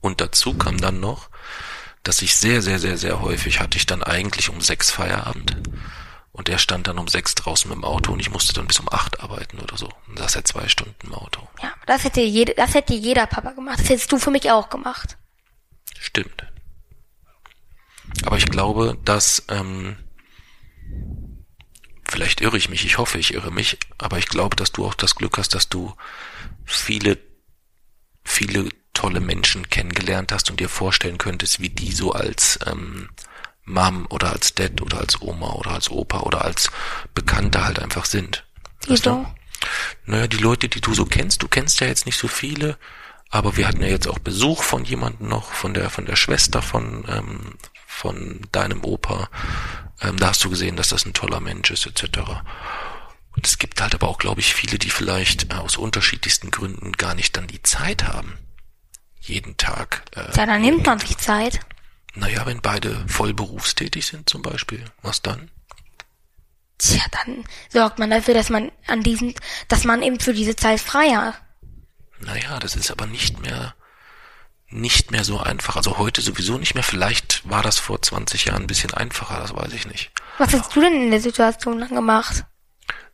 [0.00, 1.30] Und dazu kam dann noch,
[2.02, 5.56] dass ich sehr, sehr, sehr, sehr häufig hatte ich dann eigentlich um sechs Feierabend.
[6.32, 8.80] Und er stand dann um sechs draußen mit dem Auto und ich musste dann bis
[8.80, 9.88] um acht arbeiten oder so.
[10.08, 11.48] Und saß er zwei Stunden im Auto.
[11.62, 14.68] Ja, das hätte jede, das hätte jeder Papa gemacht, das hättest du für mich auch
[14.68, 15.16] gemacht.
[15.98, 16.44] Stimmt.
[18.24, 19.96] Aber ich glaube, dass, ähm,
[22.08, 24.94] vielleicht irre ich mich, ich hoffe, ich irre mich, aber ich glaube, dass du auch
[24.94, 25.94] das Glück hast, dass du
[26.64, 27.16] viele,
[28.34, 33.08] viele tolle Menschen kennengelernt hast und dir vorstellen könntest, wie die so als ähm,
[33.64, 36.70] Mom oder als Dad oder als Oma oder als Opa oder als
[37.14, 38.44] Bekannte halt einfach sind.
[38.86, 39.26] Weißt du?
[40.04, 42.76] Naja, die Leute, die du so kennst, du kennst ja jetzt nicht so viele,
[43.30, 46.60] aber wir hatten ja jetzt auch Besuch von jemandem noch, von der, von der Schwester
[46.60, 47.54] von, ähm,
[47.86, 49.28] von deinem Opa.
[50.02, 52.42] Ähm, da hast du gesehen, dass das ein toller Mensch ist, etc.
[53.36, 56.92] Und es gibt halt aber auch, glaube ich, viele, die vielleicht äh, aus unterschiedlichsten Gründen
[56.92, 58.38] gar nicht dann die Zeit haben.
[59.20, 60.04] Jeden Tag.
[60.14, 61.60] Äh, Ja, dann nimmt man sich Zeit.
[62.14, 65.50] naja, wenn beide voll berufstätig sind zum Beispiel, was dann?
[66.78, 69.34] Tja, dann sorgt man dafür, dass man an diesen,
[69.68, 71.40] dass man eben für diese Zeit frei hat.
[72.20, 73.74] Naja, das ist aber nicht mehr,
[74.68, 75.76] nicht mehr so einfach.
[75.76, 76.82] Also heute sowieso nicht mehr.
[76.84, 80.10] Vielleicht war das vor 20 Jahren ein bisschen einfacher, das weiß ich nicht.
[80.38, 82.44] Was hast du denn in der Situation dann gemacht?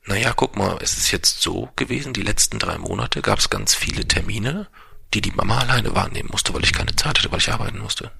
[0.07, 3.75] Naja, guck mal, es ist jetzt so gewesen, die letzten drei Monate gab es ganz
[3.75, 4.69] viele Termine,
[5.15, 8.11] die die Mama alleine wahrnehmen musste, weil ich keine Zeit hatte, weil ich arbeiten musste.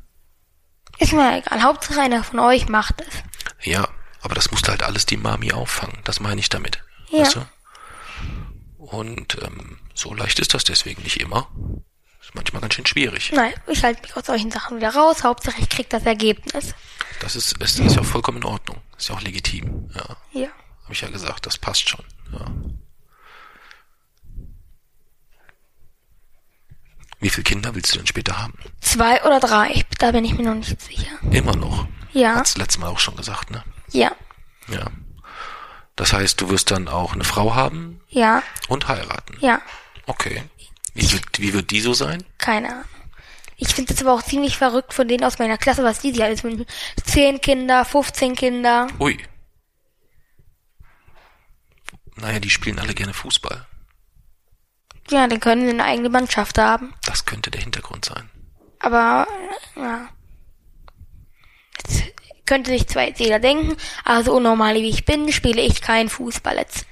[0.99, 1.63] Ist mir egal.
[1.63, 3.67] Hauptsache einer von euch macht es.
[3.67, 3.89] Ja,
[4.21, 5.99] aber das musste halt alles die Mami auffangen.
[6.05, 6.83] Das meine ich damit.
[7.11, 7.21] Ja.
[7.21, 7.47] Weißt du?
[8.77, 11.49] Und ähm, so leicht ist das deswegen nicht immer.
[12.21, 13.33] Ist manchmal ganz schön schwierig.
[13.33, 15.25] Nein, ich halte mich aus solchen Sachen wieder raus.
[15.25, 16.75] Hauptsache ich krieg das Ergebnis.
[17.21, 18.79] Das ist, ist, ist ja vollkommen in Ordnung.
[18.99, 19.91] Ist ja auch legitim.
[19.95, 20.49] Ja, Ja.
[20.91, 22.05] Habe ich ja gesagt, das passt schon.
[22.33, 22.47] Ja.
[27.21, 28.55] Wie viele Kinder willst du denn später haben?
[28.81, 29.85] Zwei oder drei.
[30.01, 31.13] Da bin ich mir noch nicht sicher.
[31.31, 31.87] Immer noch.
[32.13, 32.35] Ja.
[32.35, 33.63] Hat's letztes Mal auch schon gesagt, ne?
[33.93, 34.11] Ja.
[34.67, 34.87] Ja.
[35.95, 38.43] Das heißt, du wirst dann auch eine Frau haben Ja.
[38.67, 39.37] und heiraten.
[39.41, 39.61] Ja.
[40.07, 40.43] Okay.
[40.95, 42.25] Wie wird, wie wird die so sein?
[42.39, 42.85] Keine Ahnung.
[43.59, 46.25] Ich finde es aber auch ziemlich verrückt von denen aus meiner Klasse, was die sich
[46.25, 46.67] alles mit
[47.05, 48.89] zehn Kinder, 15 Kinder.
[48.99, 49.17] Ui.
[52.21, 53.67] Naja, die spielen alle gerne Fußball.
[55.11, 56.95] Ja, dann können sie eine eigene Mannschaft haben.
[57.05, 58.31] Das könnte der Hintergrund sein.
[58.79, 59.27] Aber,
[59.77, 60.09] äh, ja.
[61.79, 62.05] Jetzt
[62.47, 66.09] könnte sich zwar jetzt jeder denken, aber so unnormal wie ich bin, spiele ich keinen
[66.09, 66.59] Fußball.
[66.59, 66.87] Als,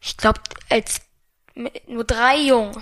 [0.00, 0.40] ich glaube,
[0.70, 1.02] als
[1.86, 2.80] nur drei Jungen.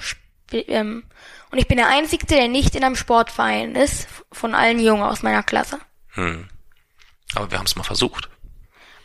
[0.53, 1.05] Ähm,
[1.51, 5.23] und ich bin der Einzige, der nicht in einem Sportverein ist, von allen Jungen aus
[5.23, 5.79] meiner Klasse.
[6.09, 6.49] Hm.
[7.35, 8.29] Aber wir haben es mal versucht.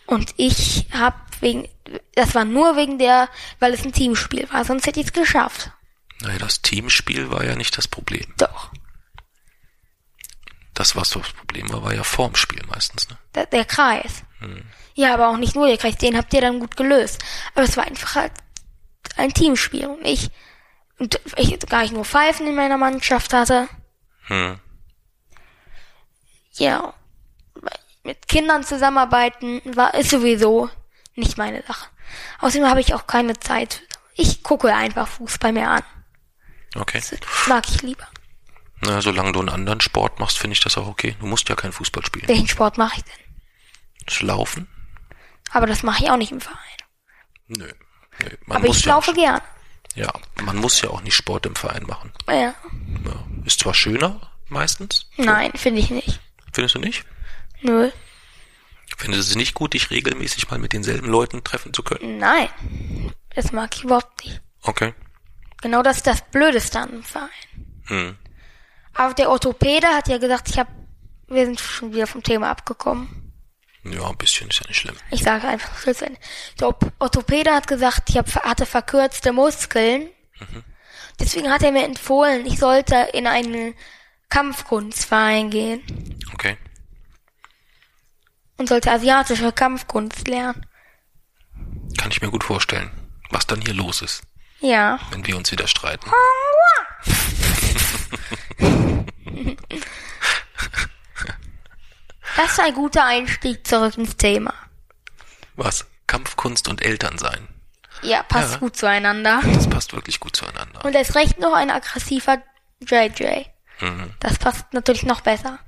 [0.05, 1.67] Und ich habe wegen,
[2.15, 5.71] das war nur wegen der, weil es ein Teamspiel war, sonst hätte ich es geschafft.
[6.21, 8.33] Naja, das Teamspiel war ja nicht das Problem.
[8.37, 8.71] Doch.
[10.73, 13.17] Das, was das Problem war, war ja vorm Spiel meistens, ne?
[13.33, 14.23] Der, der Kreis.
[14.93, 17.23] Ja, aber auch nicht nur der Kreis, den habt ihr dann gut gelöst.
[17.55, 18.31] Aber es war einfach halt
[19.15, 20.29] ein Teamspiel und ich,
[20.99, 23.67] und ich gar nicht nur Pfeifen in meiner Mannschaft hatte.
[24.27, 24.59] Hm.
[26.53, 26.93] Ja,
[28.03, 30.69] mit Kindern zusammenarbeiten war, ist sowieso
[31.17, 31.87] nicht meine Sache.
[32.39, 33.83] Außerdem habe ich auch keine Zeit.
[34.15, 35.83] Ich gucke einfach Fußball mehr an.
[36.75, 37.01] Okay.
[37.01, 38.07] Das mag ich lieber.
[38.81, 41.15] Na, solange du einen anderen Sport machst, finde ich das auch okay.
[41.19, 42.27] Du musst ja kein Fußball spielen.
[42.27, 43.35] Welchen Sport mache ich denn?
[44.05, 44.67] Das Laufen?
[45.51, 46.57] Aber das mache ich auch nicht im Verein.
[47.47, 47.67] Nö.
[48.21, 48.29] Nö.
[48.45, 49.41] Man Aber muss ich ja laufe gern.
[49.95, 50.11] Ja,
[50.43, 52.13] man muss ja auch nicht Sport im Verein machen.
[52.27, 52.35] Ja.
[52.35, 52.53] Ja.
[53.45, 55.09] Ist zwar schöner, meistens.
[55.17, 56.19] Nein, finde ich nicht.
[56.53, 57.03] Findest du nicht?
[57.61, 57.89] Nö.
[58.97, 62.17] Findest du es nicht gut, dich regelmäßig mal mit denselben Leuten treffen zu können?
[62.17, 62.49] Nein.
[63.35, 64.41] Das mag ich überhaupt nicht.
[64.63, 64.93] Okay.
[65.61, 67.29] Genau das ist das Blödeste an dem Verein.
[67.85, 68.17] Hm.
[68.95, 70.67] Aber der Orthopäde hat ja gesagt, ich hab,
[71.27, 73.31] wir sind schon wieder vom Thema abgekommen.
[73.83, 74.95] Ja, ein bisschen ist ja nicht schlimm.
[75.11, 75.71] Ich sage einfach.
[76.59, 80.09] Der Op- Orthopäde hat gesagt, ich hab, hatte verkürzte Muskeln.
[81.19, 83.73] Deswegen hat er mir empfohlen, ich sollte in einen
[84.29, 85.81] Kampfkunstverein gehen
[86.33, 86.57] Okay.
[88.57, 90.65] Und sollte asiatische Kampfkunst lernen.
[91.97, 92.91] Kann ich mir gut vorstellen,
[93.29, 94.23] was dann hier los ist,
[94.59, 94.99] Ja.
[95.11, 96.09] wenn wir uns wieder streiten.
[102.35, 104.53] Das ist ein guter Einstieg zurück ins Thema.
[105.55, 105.85] Was?
[106.05, 107.47] Kampfkunst und Elternsein.
[108.03, 108.57] Ja, passt Ja.
[108.59, 109.41] gut zueinander.
[109.53, 110.85] Das passt wirklich gut zueinander.
[110.85, 112.37] Und erst recht noch ein aggressiver
[112.79, 113.45] JJ.
[113.81, 114.13] Mhm.
[114.19, 115.59] Das passt natürlich noch besser.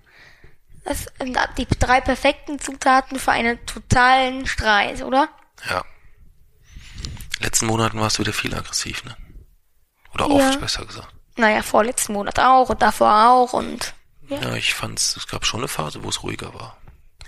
[0.86, 5.30] Das sind die drei perfekten Zutaten für einen totalen Streit, oder?
[5.70, 5.84] Ja.
[7.40, 9.16] Letzten Monaten warst du wieder viel aggressiv, ne?
[10.14, 10.32] Oder Ja.
[10.50, 11.14] oft, besser gesagt.
[11.36, 13.94] Naja, vorletzten Monat auch und davor auch und
[14.28, 16.78] Ja, ich fand's, es gab schon eine Phase, wo es ruhiger war.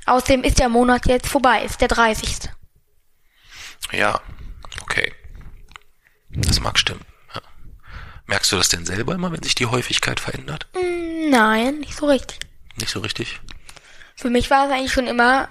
[0.06, 2.50] außerdem ist der Monat jetzt vorbei, ist der 30.
[3.92, 4.20] Ja,
[4.82, 5.14] okay.
[6.30, 7.06] Das mag stimmen.
[7.34, 7.42] Ja.
[8.26, 10.68] Merkst du das denn selber immer, wenn sich die Häufigkeit verändert?
[10.74, 12.40] Hm, Nein, nicht so richtig.
[12.82, 13.40] Nicht so richtig?
[14.16, 15.50] Für mich war es eigentlich schon immer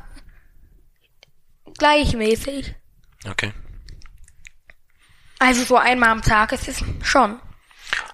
[1.78, 2.74] gleichmäßig.
[3.28, 3.52] Okay.
[5.38, 7.40] Also so einmal am Tag ist es schon.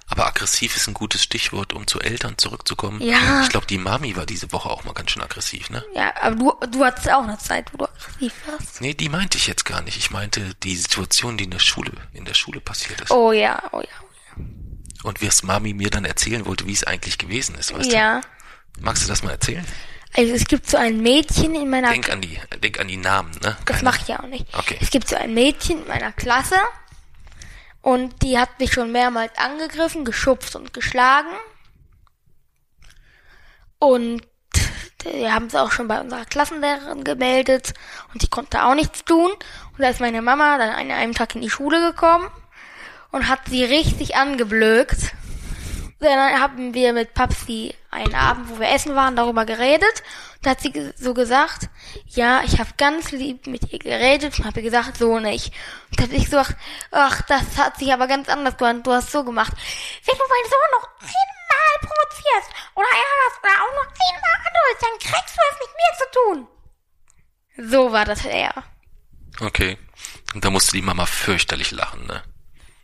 [0.08, 3.00] Aber aggressiv ist ein gutes Stichwort, um zu Eltern zurückzukommen.
[3.02, 3.42] Ja.
[3.42, 5.84] Ich glaube, die Mami war diese Woche auch mal ganz schön aggressiv, ne?
[5.94, 8.80] Ja, aber du, du hattest auch eine Zeit, wo du aggressiv warst.
[8.80, 9.96] Nee, die meinte ich jetzt gar nicht.
[9.96, 13.10] Ich meinte die Situation, die in der Schule, in der Schule passiert ist.
[13.10, 14.44] Oh ja, oh ja.
[15.02, 18.20] Und wie es Mami mir dann erzählen wollte, wie es eigentlich gewesen ist, weißt Ja.
[18.20, 18.26] du?
[18.80, 19.64] Magst du das mal erzählen?
[20.16, 23.30] Also es gibt so ein Mädchen in meiner Denk an die, denk an die Namen,
[23.42, 23.56] ne?
[23.66, 24.46] Das Keine- mache ich ja auch nicht.
[24.56, 24.78] Okay.
[24.80, 26.56] Es gibt so ein Mädchen in meiner Klasse
[27.82, 31.28] und die hat mich schon mehrmals angegriffen, geschubst und geschlagen.
[33.78, 34.22] Und
[35.04, 37.74] wir haben es auch schon bei unserer Klassenlehrerin gemeldet
[38.12, 39.30] und die konnte auch nichts tun.
[39.30, 42.28] Und da ist meine Mama dann an einem Tag in die Schule gekommen
[43.12, 45.12] und hat sie richtig angeblökt.
[45.98, 50.02] Dann haben wir mit Papsi einen Abend, wo wir essen waren, darüber geredet.
[50.42, 51.70] Da hat sie so gesagt,
[52.08, 55.54] ja, ich habe ganz lieb mit ihr geredet und habe ihr gesagt, so nicht.
[55.90, 56.54] Und da habe ich gesagt,
[56.90, 58.86] ach, das hat sich aber ganz anders gemacht.
[58.86, 59.52] Du hast so gemacht.
[60.04, 64.98] Wenn du meinen Sohn noch einmal provozierst oder ärgerst oder auch noch einmal anholst, dann
[65.00, 67.72] kriegst du es mit mir zu tun.
[67.72, 68.64] So war das eher.
[69.40, 69.78] Okay.
[70.34, 72.22] Und da musste die Mama fürchterlich lachen, ne?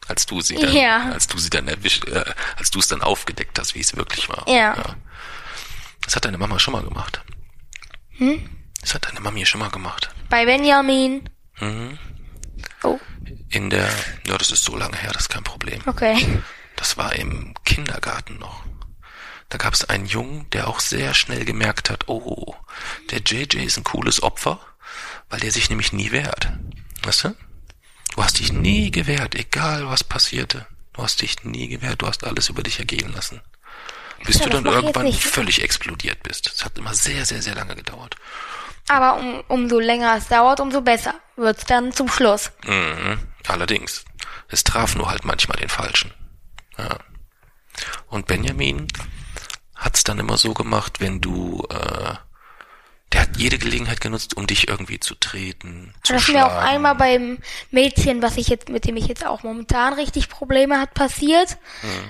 [0.09, 1.11] Als du sie dann, Ja.
[1.13, 2.25] als du sie dann erwischt, äh,
[2.57, 4.47] als du es dann aufgedeckt hast, wie es wirklich war.
[4.49, 4.97] Ja.
[6.03, 7.23] Das hat deine Mama schon mal gemacht.
[8.19, 8.49] Hm?
[8.81, 10.11] Das hat deine Mami schon mal gemacht.
[10.29, 11.29] Bei Benjamin.
[11.61, 11.99] Mhm.
[12.83, 12.99] Oh,
[13.49, 13.89] In der,
[14.27, 15.81] ja, das ist so lange her, das ist kein Problem.
[15.87, 16.43] okay.
[16.77, 18.65] Das war im Kindergarten noch.
[19.51, 22.57] Da gab es einen Jungen, der auch sehr schnell gemerkt hat, oh,
[23.11, 24.59] der JJ ist ein cooles Opfer,
[25.29, 26.49] weil der sich nämlich nie wehrt.
[27.05, 27.37] Weißt du?
[28.15, 30.67] Du hast dich nie gewehrt, egal was passierte.
[30.93, 33.41] Du hast dich nie gewehrt, du hast alles über dich ergehen lassen.
[34.25, 36.53] Bis Ja, du dann irgendwann völlig explodiert bist.
[36.55, 38.17] Es hat immer sehr, sehr, sehr lange gedauert.
[38.89, 42.53] Aber um, umso länger es dauert, umso besser wird's dann zum Schluss.
[42.67, 43.19] Mhm.
[43.47, 44.05] Allerdings.
[44.49, 46.13] Es traf nur halt manchmal den Falschen.
[46.77, 46.99] Ja.
[48.09, 48.89] Und Benjamin
[49.75, 52.15] hat's dann immer so gemacht, wenn du, äh,
[53.13, 56.57] der hat jede Gelegenheit genutzt, um dich irgendwie zu treten, zu Das ist mir auch
[56.57, 57.39] einmal beim
[57.71, 61.59] Mädchen, was ich jetzt, mit dem ich jetzt auch momentan richtig Probleme hat, passiert,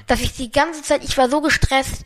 [0.06, 2.04] dass ich die ganze Zeit, ich war so gestresst,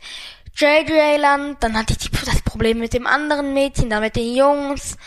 [0.55, 4.97] JJ-Land, dann hatte ich die, das Problem mit dem anderen Mädchen, dann mit den Jungs.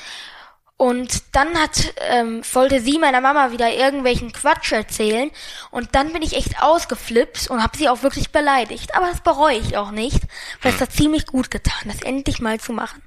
[0.76, 5.30] Und dann hat, ähm, wollte sie meiner Mama wieder irgendwelchen Quatsch erzählen.
[5.70, 8.94] Und dann bin ich echt ausgeflippt und habe sie auch wirklich beleidigt.
[8.94, 10.22] Aber das bereue ich auch nicht,
[10.62, 13.02] weil es hat ziemlich gut getan, das endlich mal zu machen.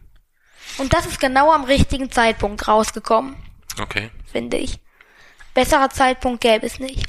[0.78, 3.36] Und das ist genau am richtigen Zeitpunkt rausgekommen
[3.80, 4.10] Okay.
[4.32, 4.80] finde ich.
[5.54, 7.06] Besserer Zeitpunkt gäbe es nicht.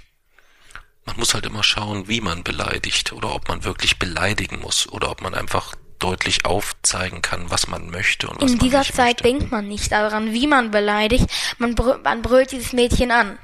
[1.07, 5.11] Man muss halt immer schauen, wie man beleidigt oder ob man wirklich beleidigen muss oder
[5.11, 8.94] ob man einfach deutlich aufzeigen kann, was man möchte und was In man dieser nicht
[8.94, 9.22] Zeit möchte.
[9.24, 11.27] denkt man nicht daran, wie man beleidigt.
[11.59, 13.38] Man, brü man brüllt dieses Mädchen an.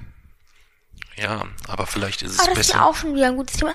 [1.16, 2.78] Ja, aber vielleicht ist es Aber das ist besser.
[2.78, 3.74] ja auch schon wieder ein gutes Thema.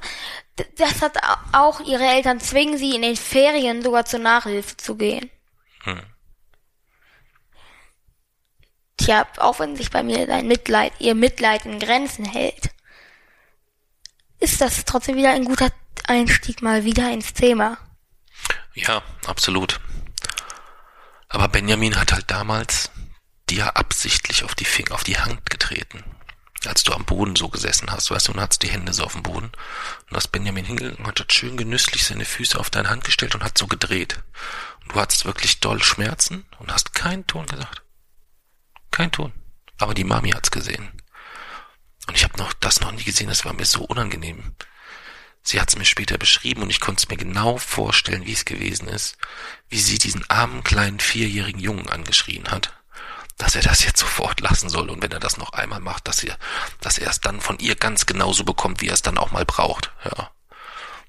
[0.78, 4.96] Das hat au- auch ihre Eltern zwingen sie in den Ferien sogar zur Nachhilfe zu
[4.96, 5.30] gehen.
[5.84, 6.00] Hm.
[8.98, 12.70] Tja, auch wenn sich bei mir dein Mitleid, ihr Mitleid in Grenzen hält,
[14.40, 15.72] ist das trotzdem wieder ein guter
[16.06, 17.78] Einstieg mal wieder ins Thema.
[18.74, 19.80] Ja, absolut.
[21.30, 22.92] Aber Benjamin hat halt damals
[23.50, 26.04] dir absichtlich auf die Finger, auf die Hand getreten.
[26.66, 29.14] Als du am Boden so gesessen hast, weißt du, und hattest die Hände so auf
[29.14, 29.52] dem Boden.
[30.10, 33.44] Und hast Benjamin hingegangen und hat schön genüsslich seine Füße auf deine Hand gestellt und
[33.44, 34.24] hat so gedreht.
[34.82, 37.85] Und du hattest wirklich doll Schmerzen und hast keinen Ton gesagt.
[38.96, 39.34] Kein Ton.
[39.78, 40.90] Aber die Mami hat's gesehen.
[42.08, 44.56] Und ich habe noch das noch nie gesehen, das war mir so unangenehm.
[45.44, 48.46] Sie hat es mir später beschrieben und ich konnte es mir genau vorstellen, wie es
[48.46, 49.18] gewesen ist,
[49.68, 52.72] wie sie diesen armen kleinen vierjährigen Jungen angeschrien hat,
[53.38, 56.24] dass er das jetzt sofort lassen soll und wenn er das noch einmal macht, dass
[56.24, 56.38] er,
[56.80, 59.44] dass er es dann von ihr ganz genauso bekommt, wie er es dann auch mal
[59.44, 59.92] braucht.
[60.06, 60.32] Ja.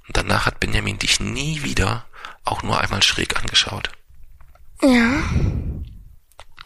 [0.09, 2.05] Und danach hat Benjamin dich nie wieder
[2.45, 3.93] auch nur einmal schräg angeschaut.
[4.83, 5.23] Ja.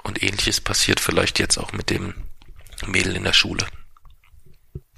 [0.02, 2.14] Und ähnliches passiert vielleicht jetzt auch mit dem
[2.86, 3.66] Mädel in der Schule.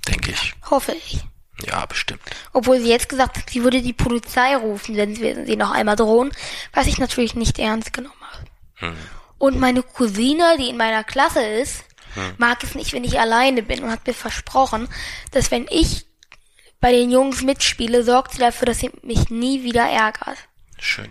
[0.08, 0.54] Denke ich.
[0.70, 1.20] Hoffe ich.
[1.66, 2.22] Ja, bestimmt.
[2.52, 5.96] Obwohl sie jetzt gesagt hat, sie würde die Polizei rufen, wenn sie, sie noch einmal
[5.96, 6.32] drohen,
[6.72, 8.46] was ich natürlich nicht ernst genommen habe.
[8.74, 8.96] Hm.
[9.38, 11.84] Und meine Cousine, die in meiner Klasse ist,
[12.38, 14.88] mag es nicht, wenn ich alleine bin und hat mir versprochen,
[15.30, 16.06] dass wenn ich
[16.80, 20.38] bei den Jungs mitspiele, sorgt sie dafür, dass sie mich nie wieder ärgert.
[20.78, 21.10] Schön.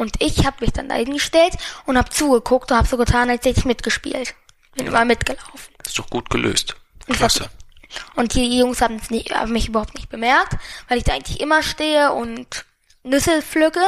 [0.00, 1.54] Und ich habe mich dann dahingestellt
[1.86, 4.34] und habe zugeguckt und habe so getan, als hätte ich mitgespielt.
[4.74, 5.74] Bin immer mitgelaufen.
[5.84, 6.76] Ist doch gut gelöst.
[7.06, 7.50] Und Klasse.
[8.14, 10.56] Und die Jungs haben, nicht, haben mich überhaupt nicht bemerkt,
[10.88, 12.64] weil ich da eigentlich immer stehe und
[13.02, 13.80] Nüsse pflücke.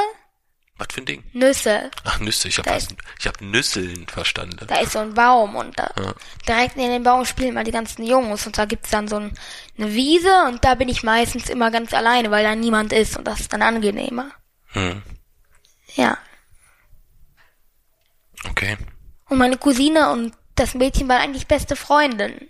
[0.78, 1.22] Was für ein Ding?
[1.32, 1.90] Nüsse.
[2.04, 2.48] Ach, Nüsse.
[2.48, 4.66] Ich habe Da hab Nüsseln verstanden.
[4.66, 6.14] Da ist so ein Baum und da Ja.
[6.48, 9.38] direkt in dem Baum spielen mal die ganzen Jungs und da gibt's dann so ein,
[9.78, 13.24] eine Wiese und da bin ich meistens immer ganz alleine, weil da niemand ist und
[13.28, 14.30] das ist dann angenehmer.
[14.72, 15.02] Hm.
[15.96, 16.18] Ja.
[18.48, 18.76] Okay.
[19.28, 22.48] Und meine Cousine und das Mädchen waren eigentlich beste Freundinnen.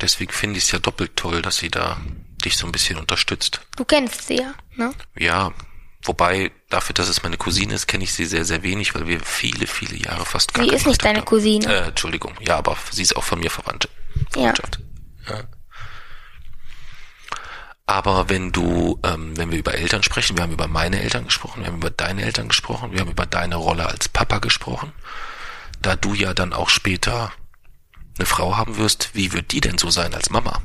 [0.00, 2.00] Deswegen finde ich es ja doppelt toll, dass sie da
[2.44, 3.60] dich so ein bisschen unterstützt.
[3.76, 4.94] Du kennst sie ja, ne?
[5.16, 5.52] Ja,
[6.02, 9.20] wobei dafür, dass es meine Cousine ist, kenne ich sie sehr, sehr wenig, weil wir
[9.20, 11.26] viele, viele Jahre fast gar Sie ist nicht deine haben.
[11.26, 11.66] Cousine.
[11.66, 13.88] Äh, Entschuldigung, ja, aber sie ist auch von mir verwandt.
[14.36, 14.54] Ja.
[15.28, 15.44] Ja.
[17.88, 21.62] Aber wenn du, ähm, wenn wir über Eltern sprechen, wir haben über meine Eltern gesprochen,
[21.62, 24.92] wir haben über deine Eltern gesprochen, wir haben über deine Rolle als Papa gesprochen.
[25.80, 27.32] Da du ja dann auch später
[28.18, 30.60] eine Frau haben wirst, wie wird die denn so sein als Mama?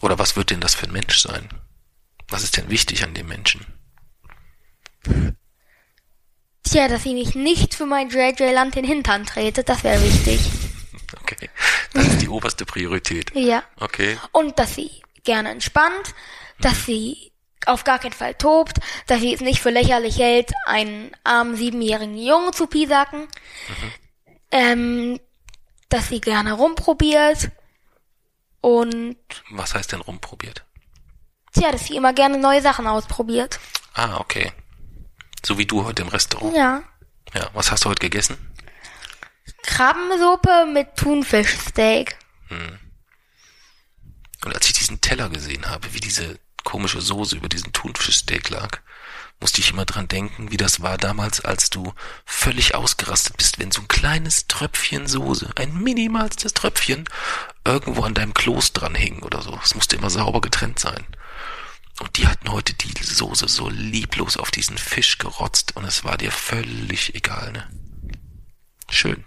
[0.00, 1.48] Oder was wird denn das für ein Mensch sein?
[2.28, 3.66] Was ist denn wichtig an dem Menschen?
[6.62, 10.40] Tja, dass sie mich nicht für mein JJ Land den Hintern tretet, das wäre wichtig.
[11.20, 11.50] Okay,
[11.94, 13.32] das ist die oberste Priorität.
[13.34, 13.64] Ja.
[13.80, 16.14] Okay, Und dass sie gerne entspannt,
[16.60, 17.32] dass sie
[17.66, 22.16] auf gar keinen Fall tobt, dass sie es nicht für lächerlich hält, einen armen siebenjährigen
[22.16, 23.28] Jungen zu piesacken,
[24.50, 25.20] ähm,
[25.90, 27.50] dass sie gerne rumprobiert
[28.60, 29.16] und
[29.50, 30.66] was heißt denn rumprobiert?
[31.56, 33.58] tja, dass sie immer gerne neue Sachen ausprobiert.
[33.94, 34.52] Ah, okay.
[35.44, 36.54] So wie du heute im Restaurant.
[36.54, 36.82] Ja.
[37.34, 38.36] Ja, was hast du heute gegessen?
[39.62, 42.16] Krabbensuppe mit Thunfischsteak.
[44.46, 48.78] Und als ich diesen Teller gesehen habe, wie diese komische Soße über diesen Thunfischsteak lag,
[49.40, 51.92] musste ich immer dran denken, wie das war damals, als du
[52.24, 57.08] völlig ausgerastet bist, wenn so ein kleines Tröpfchen Soße, ein minimalstes Tröpfchen,
[57.64, 59.58] irgendwo an deinem Kloß dran hing oder so.
[59.64, 61.04] Es musste immer sauber getrennt sein.
[61.98, 66.18] Und die hatten heute die Soße so lieblos auf diesen Fisch gerotzt und es war
[66.18, 67.68] dir völlig egal, ne?
[68.90, 69.24] Schön.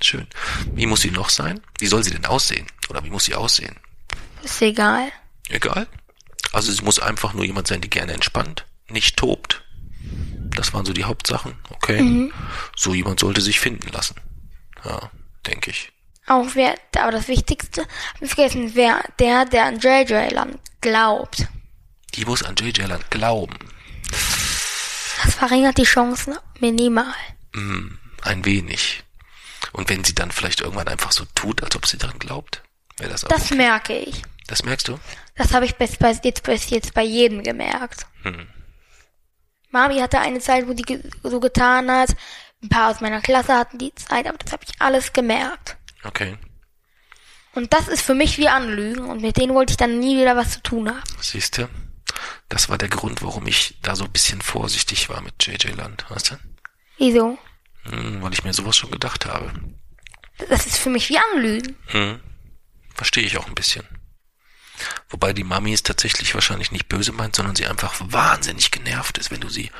[0.00, 0.26] Schön.
[0.72, 1.60] Wie muss sie noch sein?
[1.78, 2.66] Wie soll sie denn aussehen?
[2.88, 3.76] Oder wie muss sie aussehen?
[4.42, 5.10] Ist egal.
[5.48, 5.86] Egal.
[6.52, 9.62] Also sie muss einfach nur jemand sein, die gerne entspannt, nicht tobt.
[10.54, 11.56] Das waren so die Hauptsachen.
[11.70, 12.30] Okay.
[12.76, 14.16] So jemand sollte sich finden lassen.
[14.84, 15.10] Ja,
[15.46, 15.92] denke ich.
[16.26, 21.46] Auch wer, aber das Wichtigste, hab ich vergessen, wer, der, der an JJ Land glaubt.
[22.14, 23.58] Die muss an JJ Land glauben.
[25.24, 27.14] Das verringert die Chancen minimal.
[27.54, 29.02] Hm, ein wenig.
[29.72, 32.62] Und wenn sie dann vielleicht irgendwann einfach so tut, als ob sie daran glaubt,
[32.98, 33.28] wäre das auch.
[33.28, 33.56] Das okay.
[33.56, 34.22] merke ich.
[34.52, 34.98] Das merkst du?
[35.34, 38.06] Das habe ich bis, bis, jetzt, bis jetzt bei jedem gemerkt.
[38.22, 38.46] Hm.
[39.70, 42.14] Mami hatte eine Zeit, wo die so getan hat.
[42.62, 45.78] Ein paar aus meiner Klasse hatten die Zeit, aber das habe ich alles gemerkt.
[46.04, 46.36] Okay.
[47.54, 50.36] Und das ist für mich wie Anlügen und mit denen wollte ich dann nie wieder
[50.36, 51.02] was zu tun haben.
[51.18, 51.68] Siehst du?
[52.50, 56.04] Das war der Grund, warum ich da so ein bisschen vorsichtig war mit JJ Land,
[56.10, 56.34] weißt du?
[56.98, 57.38] Wieso?
[57.84, 59.50] Hm, weil ich mir sowas schon gedacht habe.
[60.50, 61.74] Das ist für mich wie Anlügen.
[61.86, 62.20] Hm.
[62.94, 63.86] Verstehe ich auch ein bisschen.
[65.08, 69.30] Wobei die Mami es tatsächlich wahrscheinlich nicht böse meint, sondern sie einfach wahnsinnig genervt ist,
[69.30, 69.70] wenn du sie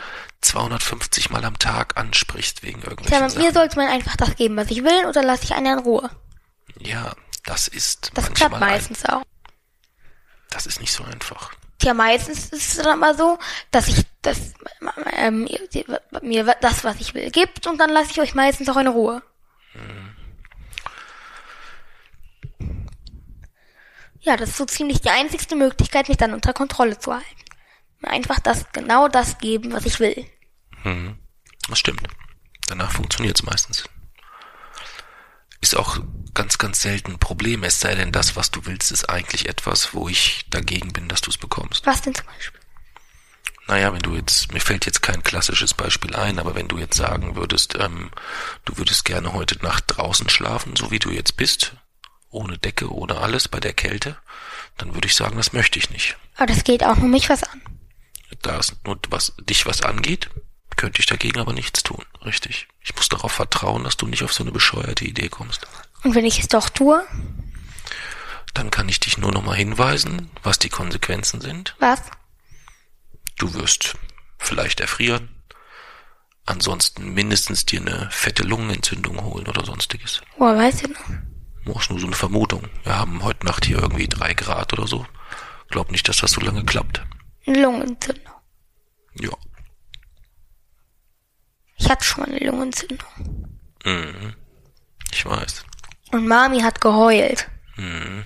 [0.43, 3.55] 250 Mal am Tag ansprichst wegen Tja, irgendwelchen mir Sachen.
[3.55, 6.11] sollte man einfach das geben, was ich will, oder lasse ich einen in Ruhe.
[6.79, 9.19] Ja, das ist Das manchmal klappt meistens auch.
[9.21, 9.27] Ein,
[10.51, 11.53] das ist nicht so einfach.
[11.79, 13.39] Tja, meistens ist es dann aber so,
[13.71, 14.39] dass ich das,
[15.17, 15.49] ähm,
[16.23, 19.23] mir das, was ich will, gibt und dann lasse ich euch meistens auch in Ruhe.
[24.23, 27.27] Ja, das ist so ziemlich die einzigste Möglichkeit, mich dann unter Kontrolle zu halten.
[28.01, 30.25] Mir einfach das, genau das geben, was ich will.
[31.69, 32.03] Das stimmt.
[32.69, 33.85] Danach funktioniert's meistens.
[35.61, 35.99] Ist auch
[36.35, 39.95] ganz, ganz selten ein Problem, es sei denn, das, was du willst, ist eigentlich etwas,
[39.95, 41.87] wo ich dagegen bin, dass du es bekommst.
[41.87, 42.61] Was denn zum Beispiel?
[43.69, 46.97] Naja, wenn du jetzt, mir fällt jetzt kein klassisches Beispiel ein, aber wenn du jetzt
[46.97, 48.11] sagen würdest, ähm,
[48.65, 51.77] du würdest gerne heute Nacht draußen schlafen, so wie du jetzt bist,
[52.33, 54.17] ohne Decke, ohne alles, bei der Kälte,
[54.79, 56.17] dann würde ich sagen, das möchte ich nicht.
[56.37, 57.61] Aber das geht auch nur mich was an.
[58.43, 60.31] Da es nur was, dich was angeht,
[60.77, 62.67] könnte ich dagegen aber nichts tun, richtig.
[62.81, 65.67] Ich muss darauf vertrauen, dass du nicht auf so eine bescheuerte Idee kommst.
[66.03, 67.07] Und wenn ich es doch tue,
[68.55, 71.75] Dann kann ich dich nur nochmal hinweisen, was die Konsequenzen sind.
[71.79, 72.03] was?
[73.39, 73.95] Du wirst
[74.39, 75.29] vielleicht erfrieren,
[76.47, 80.21] ansonsten mindestens dir eine fette Lungenentzündung holen oder sonstiges.
[80.39, 81.05] Woher weißt du noch?
[81.65, 82.69] Nur nur so eine Vermutung.
[82.83, 85.07] Wir haben heute Nacht hier irgendwie drei Grad oder so.
[85.69, 87.03] Glaub nicht, dass das so lange klappt.
[87.47, 88.33] Lungenentzündung.
[89.15, 89.31] Ja.
[91.77, 93.09] Ich hatte schon mal eine Lungenentzündung.
[93.85, 94.35] Mhm.
[95.13, 95.65] Ich weiß.
[96.13, 98.25] Und Mami hat geheult Mhm.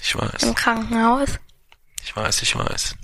[0.00, 0.42] Ich weiß.
[0.42, 1.38] im Krankenhaus.
[2.02, 2.96] Ich weiß, ich weiß.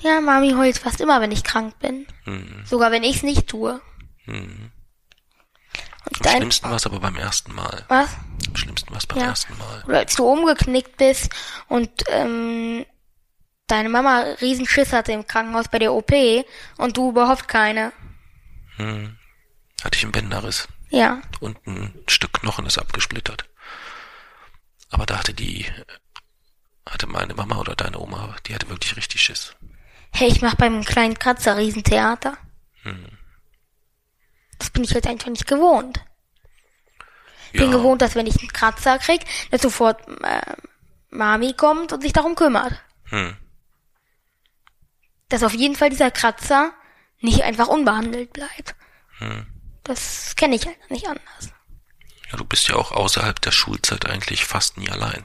[0.00, 2.06] Ja, Mami heult fast immer, wenn ich krank bin.
[2.24, 2.62] Hm.
[2.64, 3.80] Sogar wenn ich es nicht tue.
[4.24, 4.72] Hm.
[6.10, 7.84] Und Am schlimmsten war es aber beim ersten Mal.
[7.88, 8.10] was?
[8.48, 9.26] Am schlimmsten war es beim Ja.
[9.26, 9.82] ersten Mal.
[9.86, 11.30] Oder als du umgeknickt bist
[11.68, 12.84] und ähm,
[13.68, 16.12] deine Mama riesen Schiss hatte im Krankenhaus bei der OP
[16.78, 17.92] und du überhaupt keine.
[18.76, 19.16] Hm.
[19.84, 20.68] Hatte ich einen Bänderriss.
[20.90, 21.22] Ja.
[21.40, 23.44] Und ein Stück Knochen ist abgesplittert.
[24.90, 25.64] Aber da hatte die,
[26.86, 29.54] hatte meine Mama oder deine Oma, die hatte wirklich richtig Schiss.
[30.12, 32.36] Hey, ich mach beim kleinen Kratzer Riesentheater.
[32.82, 33.06] Hm.
[34.62, 36.00] Das bin ich jetzt einfach nicht gewohnt.
[37.52, 40.40] Ich Ja, bin gewohnt, dass wenn ich einen Kratzer krieg, dass sofort äh,
[41.10, 42.72] Mami kommt und sich darum kümmert.
[43.06, 43.36] hm.
[45.28, 46.72] Dass auf jeden Fall dieser Kratzer
[47.20, 48.76] nicht einfach unbehandelt bleibt.
[49.18, 49.46] Hm.
[49.82, 51.50] Das kenne ich halt nicht anders.
[52.30, 55.24] ja, du bist ja auch außerhalb der Schulzeit eigentlich fast nie allein.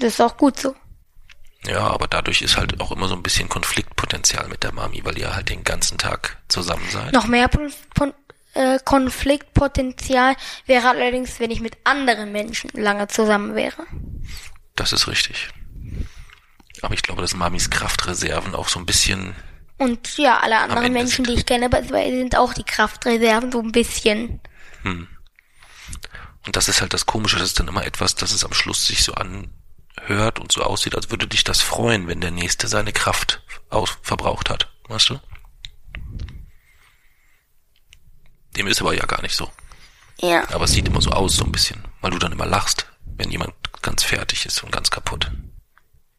[0.00, 0.74] Das ist auch gut so.
[1.66, 5.18] Ja, aber dadurch ist halt auch immer so ein bisschen Konfliktpotenzial mit der Mami, weil
[5.18, 7.12] ihr halt den ganzen Tag zusammen seid.
[7.12, 8.14] Noch mehr Pon Pon
[8.56, 10.34] äh, Konfliktpotenzial
[10.66, 13.84] wäre allerdings, wenn ich mit anderen Menschen lange zusammen wäre.
[14.74, 15.48] Das ist richtig.
[16.82, 19.34] Aber ich glaube, dass Mamis Kraftreserven auch so ein bisschen,
[19.78, 23.72] Und ja, alle anderen Menschen, sind- die ich kenne, sind auch die Kraftreserven so ein
[23.72, 24.40] bisschen.
[24.82, 25.08] hm.
[26.46, 28.86] Und das ist halt das Komische, das ist dann immer etwas, dass es am Schluss
[28.86, 32.92] sich so anhört und so aussieht, als würde dich das freuen, wenn der Nächste seine
[32.92, 34.70] Kraft aus verbraucht hat.
[34.88, 35.18] Weißt du?
[38.56, 39.50] Dem ist aber ja gar nicht so.
[40.20, 40.48] Ja.
[40.52, 42.86] Aber es sieht immer so aus, so ein bisschen, weil du dann immer lachst,
[43.16, 43.52] wenn jemand
[43.82, 45.30] ganz fertig ist und ganz kaputt.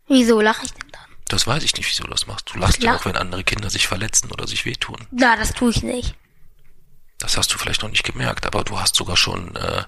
[0.07, 1.01] Wieso lache ich denn dann?
[1.27, 2.53] Das weiß ich nicht, wieso du das machst.
[2.53, 4.95] Du lachst ja auch, wenn andere Kinder sich verletzen oder sich wehtun.
[5.11, 6.15] Na, das tue ich nicht.
[7.19, 9.83] Das hast du vielleicht noch nicht gemerkt, aber du hast sogar schon, äh,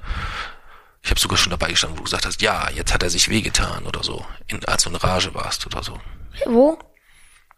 [1.02, 3.30] ich habe sogar schon dabei gestanden, wo du gesagt hast, ja, jetzt hat er sich
[3.30, 6.00] wehgetan oder so, in, als du in Rage warst oder so.
[6.46, 6.78] Wo?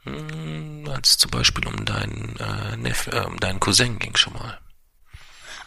[0.04, 4.34] Hm, als es zum Beispiel um deinen äh, Neff, äh, um deinen Cousin ging schon
[4.34, 4.60] mal.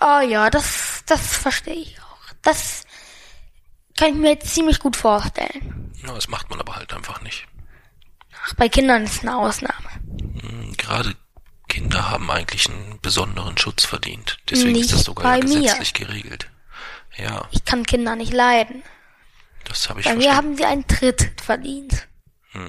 [0.00, 2.32] Oh ja, das, das verstehe ich auch.
[2.42, 2.84] Das
[3.98, 5.92] kann ich mir jetzt ziemlich gut vorstellen.
[6.06, 7.46] Ja, das macht man aber halt einfach nicht.
[8.46, 9.88] Ach, bei Kindern ist eine Ausnahme.
[10.42, 11.14] Hm, Gerade
[11.68, 14.38] Kinder haben eigentlich einen besonderen Schutz verdient.
[14.50, 15.60] Deswegen Nicht ist das sogar bei mir.
[15.62, 16.50] gesetzlich geregelt.
[17.16, 18.82] Ja, Ich kann Kinder nicht leiden.
[19.64, 20.48] das habe ich Bei mir verstanden.
[20.50, 22.06] haben sie einen Tritt verdient.
[22.50, 22.68] Hm.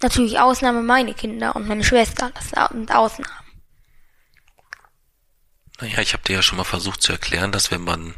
[0.00, 2.30] Natürlich Ausnahme meine Kinder und meine Schwester.
[2.34, 3.41] Das sind Ausnahmen.
[5.80, 8.14] Naja, ich habe dir ja schon mal versucht zu erklären, dass wenn man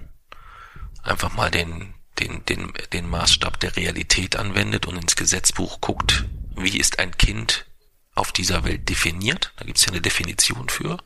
[1.02, 6.24] einfach mal den, den, den, den Maßstab der Realität anwendet und ins Gesetzbuch guckt,
[6.56, 7.66] wie ist ein Kind
[8.14, 10.98] auf dieser Welt definiert, da gibt's ja eine Definition für,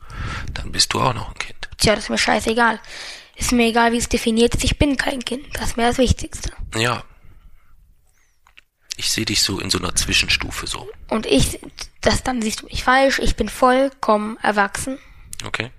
[0.53, 1.69] dann bist du auch noch ein Kind.
[1.77, 2.79] Tja, das ist mir scheißegal.
[3.35, 4.65] Ist mir egal, wie es definiert ist.
[4.65, 5.45] Ich bin kein Kind.
[5.53, 6.51] Das ist mir das Wichtigste.
[6.75, 7.03] Ja.
[8.97, 10.89] Ich sehe dich so in so einer Zwischenstufe so.
[11.07, 11.57] Und ich,
[12.01, 13.19] das dann siehst du mich falsch.
[13.19, 14.99] Ich bin vollkommen erwachsen.
[15.45, 15.71] Okay?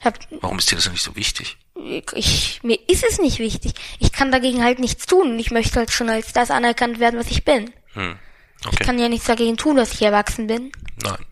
[0.00, 1.58] Ich, hab, Warum ist dir das nicht so wichtig?
[2.14, 3.72] ich, mir ist es nicht wichtig.
[3.98, 5.32] Ich kann dagegen halt nichts tun.
[5.32, 7.72] Und ich möchte halt schon als das anerkannt werden, was ich bin.
[7.92, 8.18] Hm.
[8.60, 8.84] Ich Okay.
[8.84, 10.72] kann ja nichts dagegen tun, dass ich erwachsen bin.
[11.02, 11.24] Nein.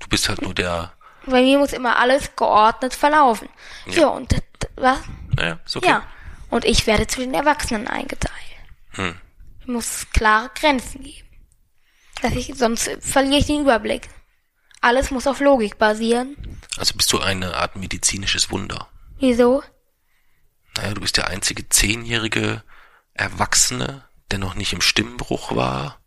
[0.00, 0.92] Du bist halt nur der,
[1.26, 3.48] Bei mir muss immer alles geordnet verlaufen.
[3.86, 4.40] Ja, und das-
[4.76, 4.98] was?
[5.36, 5.88] naja, ist okay.
[5.88, 6.06] Ja.
[6.50, 8.32] Und ich werde zu den Erwachsenen eingeteilt.
[8.90, 9.14] Hm.
[9.60, 11.28] Es muss klare Grenzen geben.
[12.20, 14.08] Dass ich, sonst verliere ich den Überblick.
[14.82, 16.36] Alles muss auf Logik basieren.
[16.76, 18.88] Also bist du eine Art medizinisches Wunder.
[19.20, 19.62] Wieso?
[20.76, 22.64] Naja, du bist der einzige zehnjährige
[23.14, 26.00] Erwachsene, der noch nicht im Stimmbruch war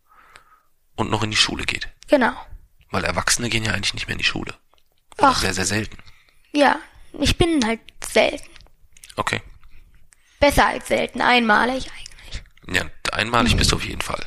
[0.94, 1.88] und noch in die Schule geht.
[2.08, 2.34] Genau.
[2.90, 4.54] Weil Erwachsene gehen ja eigentlich nicht mehr in die Schule.
[5.18, 5.40] Oder Ach.
[5.40, 5.96] Sehr, sehr selten.
[6.52, 6.78] Ja,
[7.18, 8.50] ich bin halt selten.
[9.16, 9.40] Okay.
[10.38, 12.42] Besser als selten, einmalig eigentlich.
[12.68, 14.24] Ja, einmalig bist du auf jeden Fall.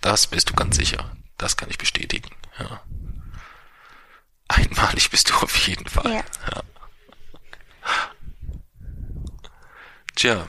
[0.00, 1.14] Das bist du ganz sicher.
[1.36, 2.30] Das kann ich bestätigen.
[2.58, 2.80] Ja.
[4.48, 6.12] Einmalig bist du auf jeden Fall.
[6.12, 6.62] Ja.
[10.14, 10.48] Tja.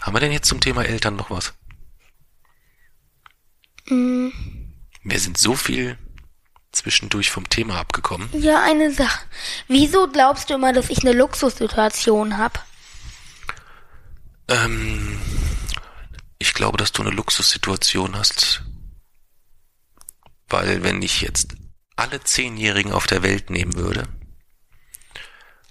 [0.00, 1.52] Haben wir denn jetzt zum Thema Eltern noch was?
[3.88, 4.28] Mm,
[5.04, 5.98] Wir sind so viel
[6.72, 8.28] zwischendurch vom Thema abgekommen.
[8.32, 9.20] ja, eine Sache.
[9.68, 12.64] Wieso glaubst du immer, dass ich eine Luxussituation hab?
[14.48, 15.20] Ähm,
[16.38, 18.62] ich glaube, dass du eine Luxussituation hast,
[20.48, 21.54] weil wenn ich jetzt
[21.96, 24.08] alle Zehnjährigen auf der Welt nehmen würde,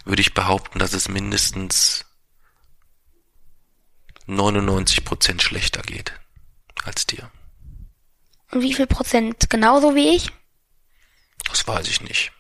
[0.06, 2.06] würde ich behaupten, dass es mindestens
[4.28, 6.14] 99 Prozent schlechter geht
[6.84, 7.32] als dir.
[8.52, 10.30] Und wie viel Prozent genauso wie ich?
[11.46, 12.32] Das weiß ich nicht.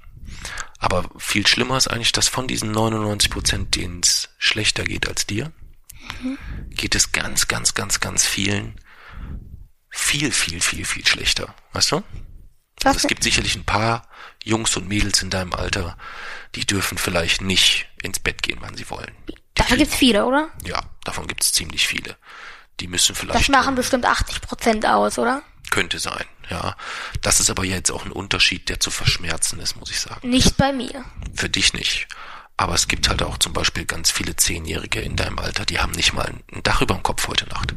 [0.80, 5.28] Aber viel schlimmer ist eigentlich, dass von diesen 99 Prozent, denen es schlechter geht als
[5.28, 5.52] dir,
[6.70, 8.80] geht es ganz, ganz, ganz, ganz vielen
[9.90, 11.54] viel, viel, viel, viel schlechter.
[11.74, 12.04] Weißt du?
[12.84, 14.08] Also es gibt sicherlich ein paar
[14.44, 15.98] Jungs und Mädels in deinem Alter,
[16.56, 19.14] die dürfen vielleicht nicht ins Bett gehen, wann sie wollen.
[19.30, 20.50] Die Davon gibt's viele, oder?
[20.66, 22.18] Ja, davon gibt's ziemlich viele.
[22.80, 23.40] Die müssen vielleicht.
[23.40, 25.44] Das machen bestimmt 80 Prozent aus, oder?
[25.70, 26.76] Könnte sein, ja.
[27.22, 30.28] Das ist aber jetzt auch ein Unterschied, der zu verschmerzen ist, muss ich sagen.
[30.28, 31.06] Nicht bei mir.
[31.36, 32.08] Für dich nicht.
[32.58, 35.94] Aber es gibt halt auch zum Beispiel ganz viele Zehnjährige in deinem Alter, die haben
[35.94, 37.74] nicht mal ein Dach über dem Kopf heute Nacht.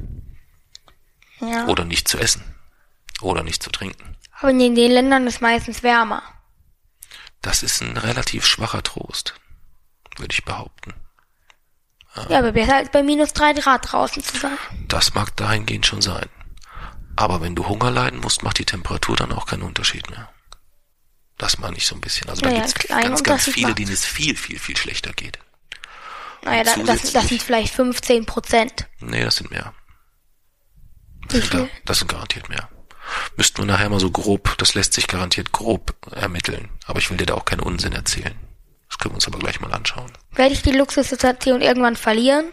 [1.40, 1.66] Ja.
[1.66, 2.42] Oder nicht zu essen.
[3.20, 4.16] Oder nicht zu trinken.
[4.40, 6.22] Aber in den Ländern ist meistens wärmer.
[7.42, 9.34] Das ist ein relativ schwacher Trost,
[10.16, 10.94] würde ich behaupten.
[12.28, 14.56] Ja, aber besser als bei minus drei Grad draußen zu sein.
[14.86, 16.28] Das mag dahingehend schon sein.
[17.16, 20.30] Aber wenn du Hunger leiden musst, macht die Temperatur dann auch keinen Unterschied mehr.
[21.38, 22.28] Das meine ich so ein bisschen.
[22.28, 25.38] Also da Naja, gibt's kleinen ganz, ganz viele, denen es viel, viel, viel schlechter geht.
[26.42, 28.86] Naja, da, das, das sind vielleicht 15 Prozent.
[29.00, 29.74] Nee, das sind mehr.
[31.28, 31.70] Das sind, viel?
[31.84, 32.68] das sind garantiert mehr.
[33.36, 36.70] Müssten wir nachher mal so grob, das lässt sich garantiert grob ermitteln.
[36.86, 38.34] Aber ich will dir da auch keinen Unsinn erzählen.
[38.88, 40.12] Das können wir uns aber gleich mal anschauen.
[40.32, 42.46] Werde ich die Luxussituation irgendwann verlieren?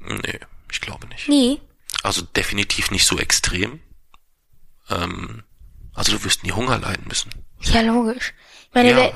[0.00, 1.28] Nee, ich glaube nicht.
[1.28, 1.60] Nie.
[2.02, 3.80] Also definitiv nicht so extrem.
[4.90, 5.44] Ähm,
[5.94, 7.30] also du wirst nie Hunger leiden müssen.
[7.60, 8.34] Ja, logisch.
[8.74, 9.12] Meine, Ja,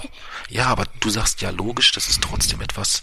[0.48, 3.02] ja, aber du sagst ja logisch, das ist trotzdem etwas,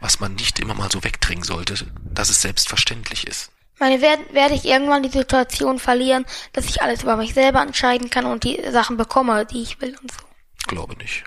[0.00, 3.50] was man nicht immer mal so wegdrängen sollte, dass es selbstverständlich ist.
[3.78, 8.10] Meine werde werde ich irgendwann die Situation verlieren, dass ich alles über mich selber entscheiden
[8.10, 10.20] kann und die Sachen bekomme, die ich will und so.
[10.68, 11.24] Glaube nicht.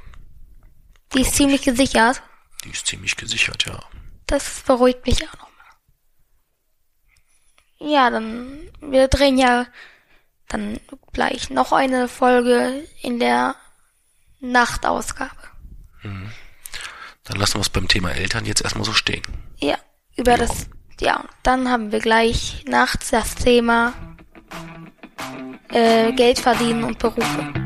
[1.13, 2.21] Die ist ziemlich gesichert.
[2.63, 3.79] Die ist ziemlich gesichert, ja.
[4.27, 5.51] Das beruhigt mich auch nochmal.
[7.77, 9.67] Ja, dann, wir drehen ja
[10.47, 10.79] dann
[11.13, 13.55] gleich noch eine Folge in der
[14.39, 15.35] Nachtausgabe.
[16.03, 19.23] Dann lassen wir es beim Thema Eltern jetzt erstmal so stehen.
[19.57, 19.77] Ja,
[20.15, 20.37] über Ja.
[20.37, 20.67] das,
[21.01, 23.93] ja, dann haben wir gleich nachts das Thema
[25.71, 27.64] äh, Geld verdienen und Berufe.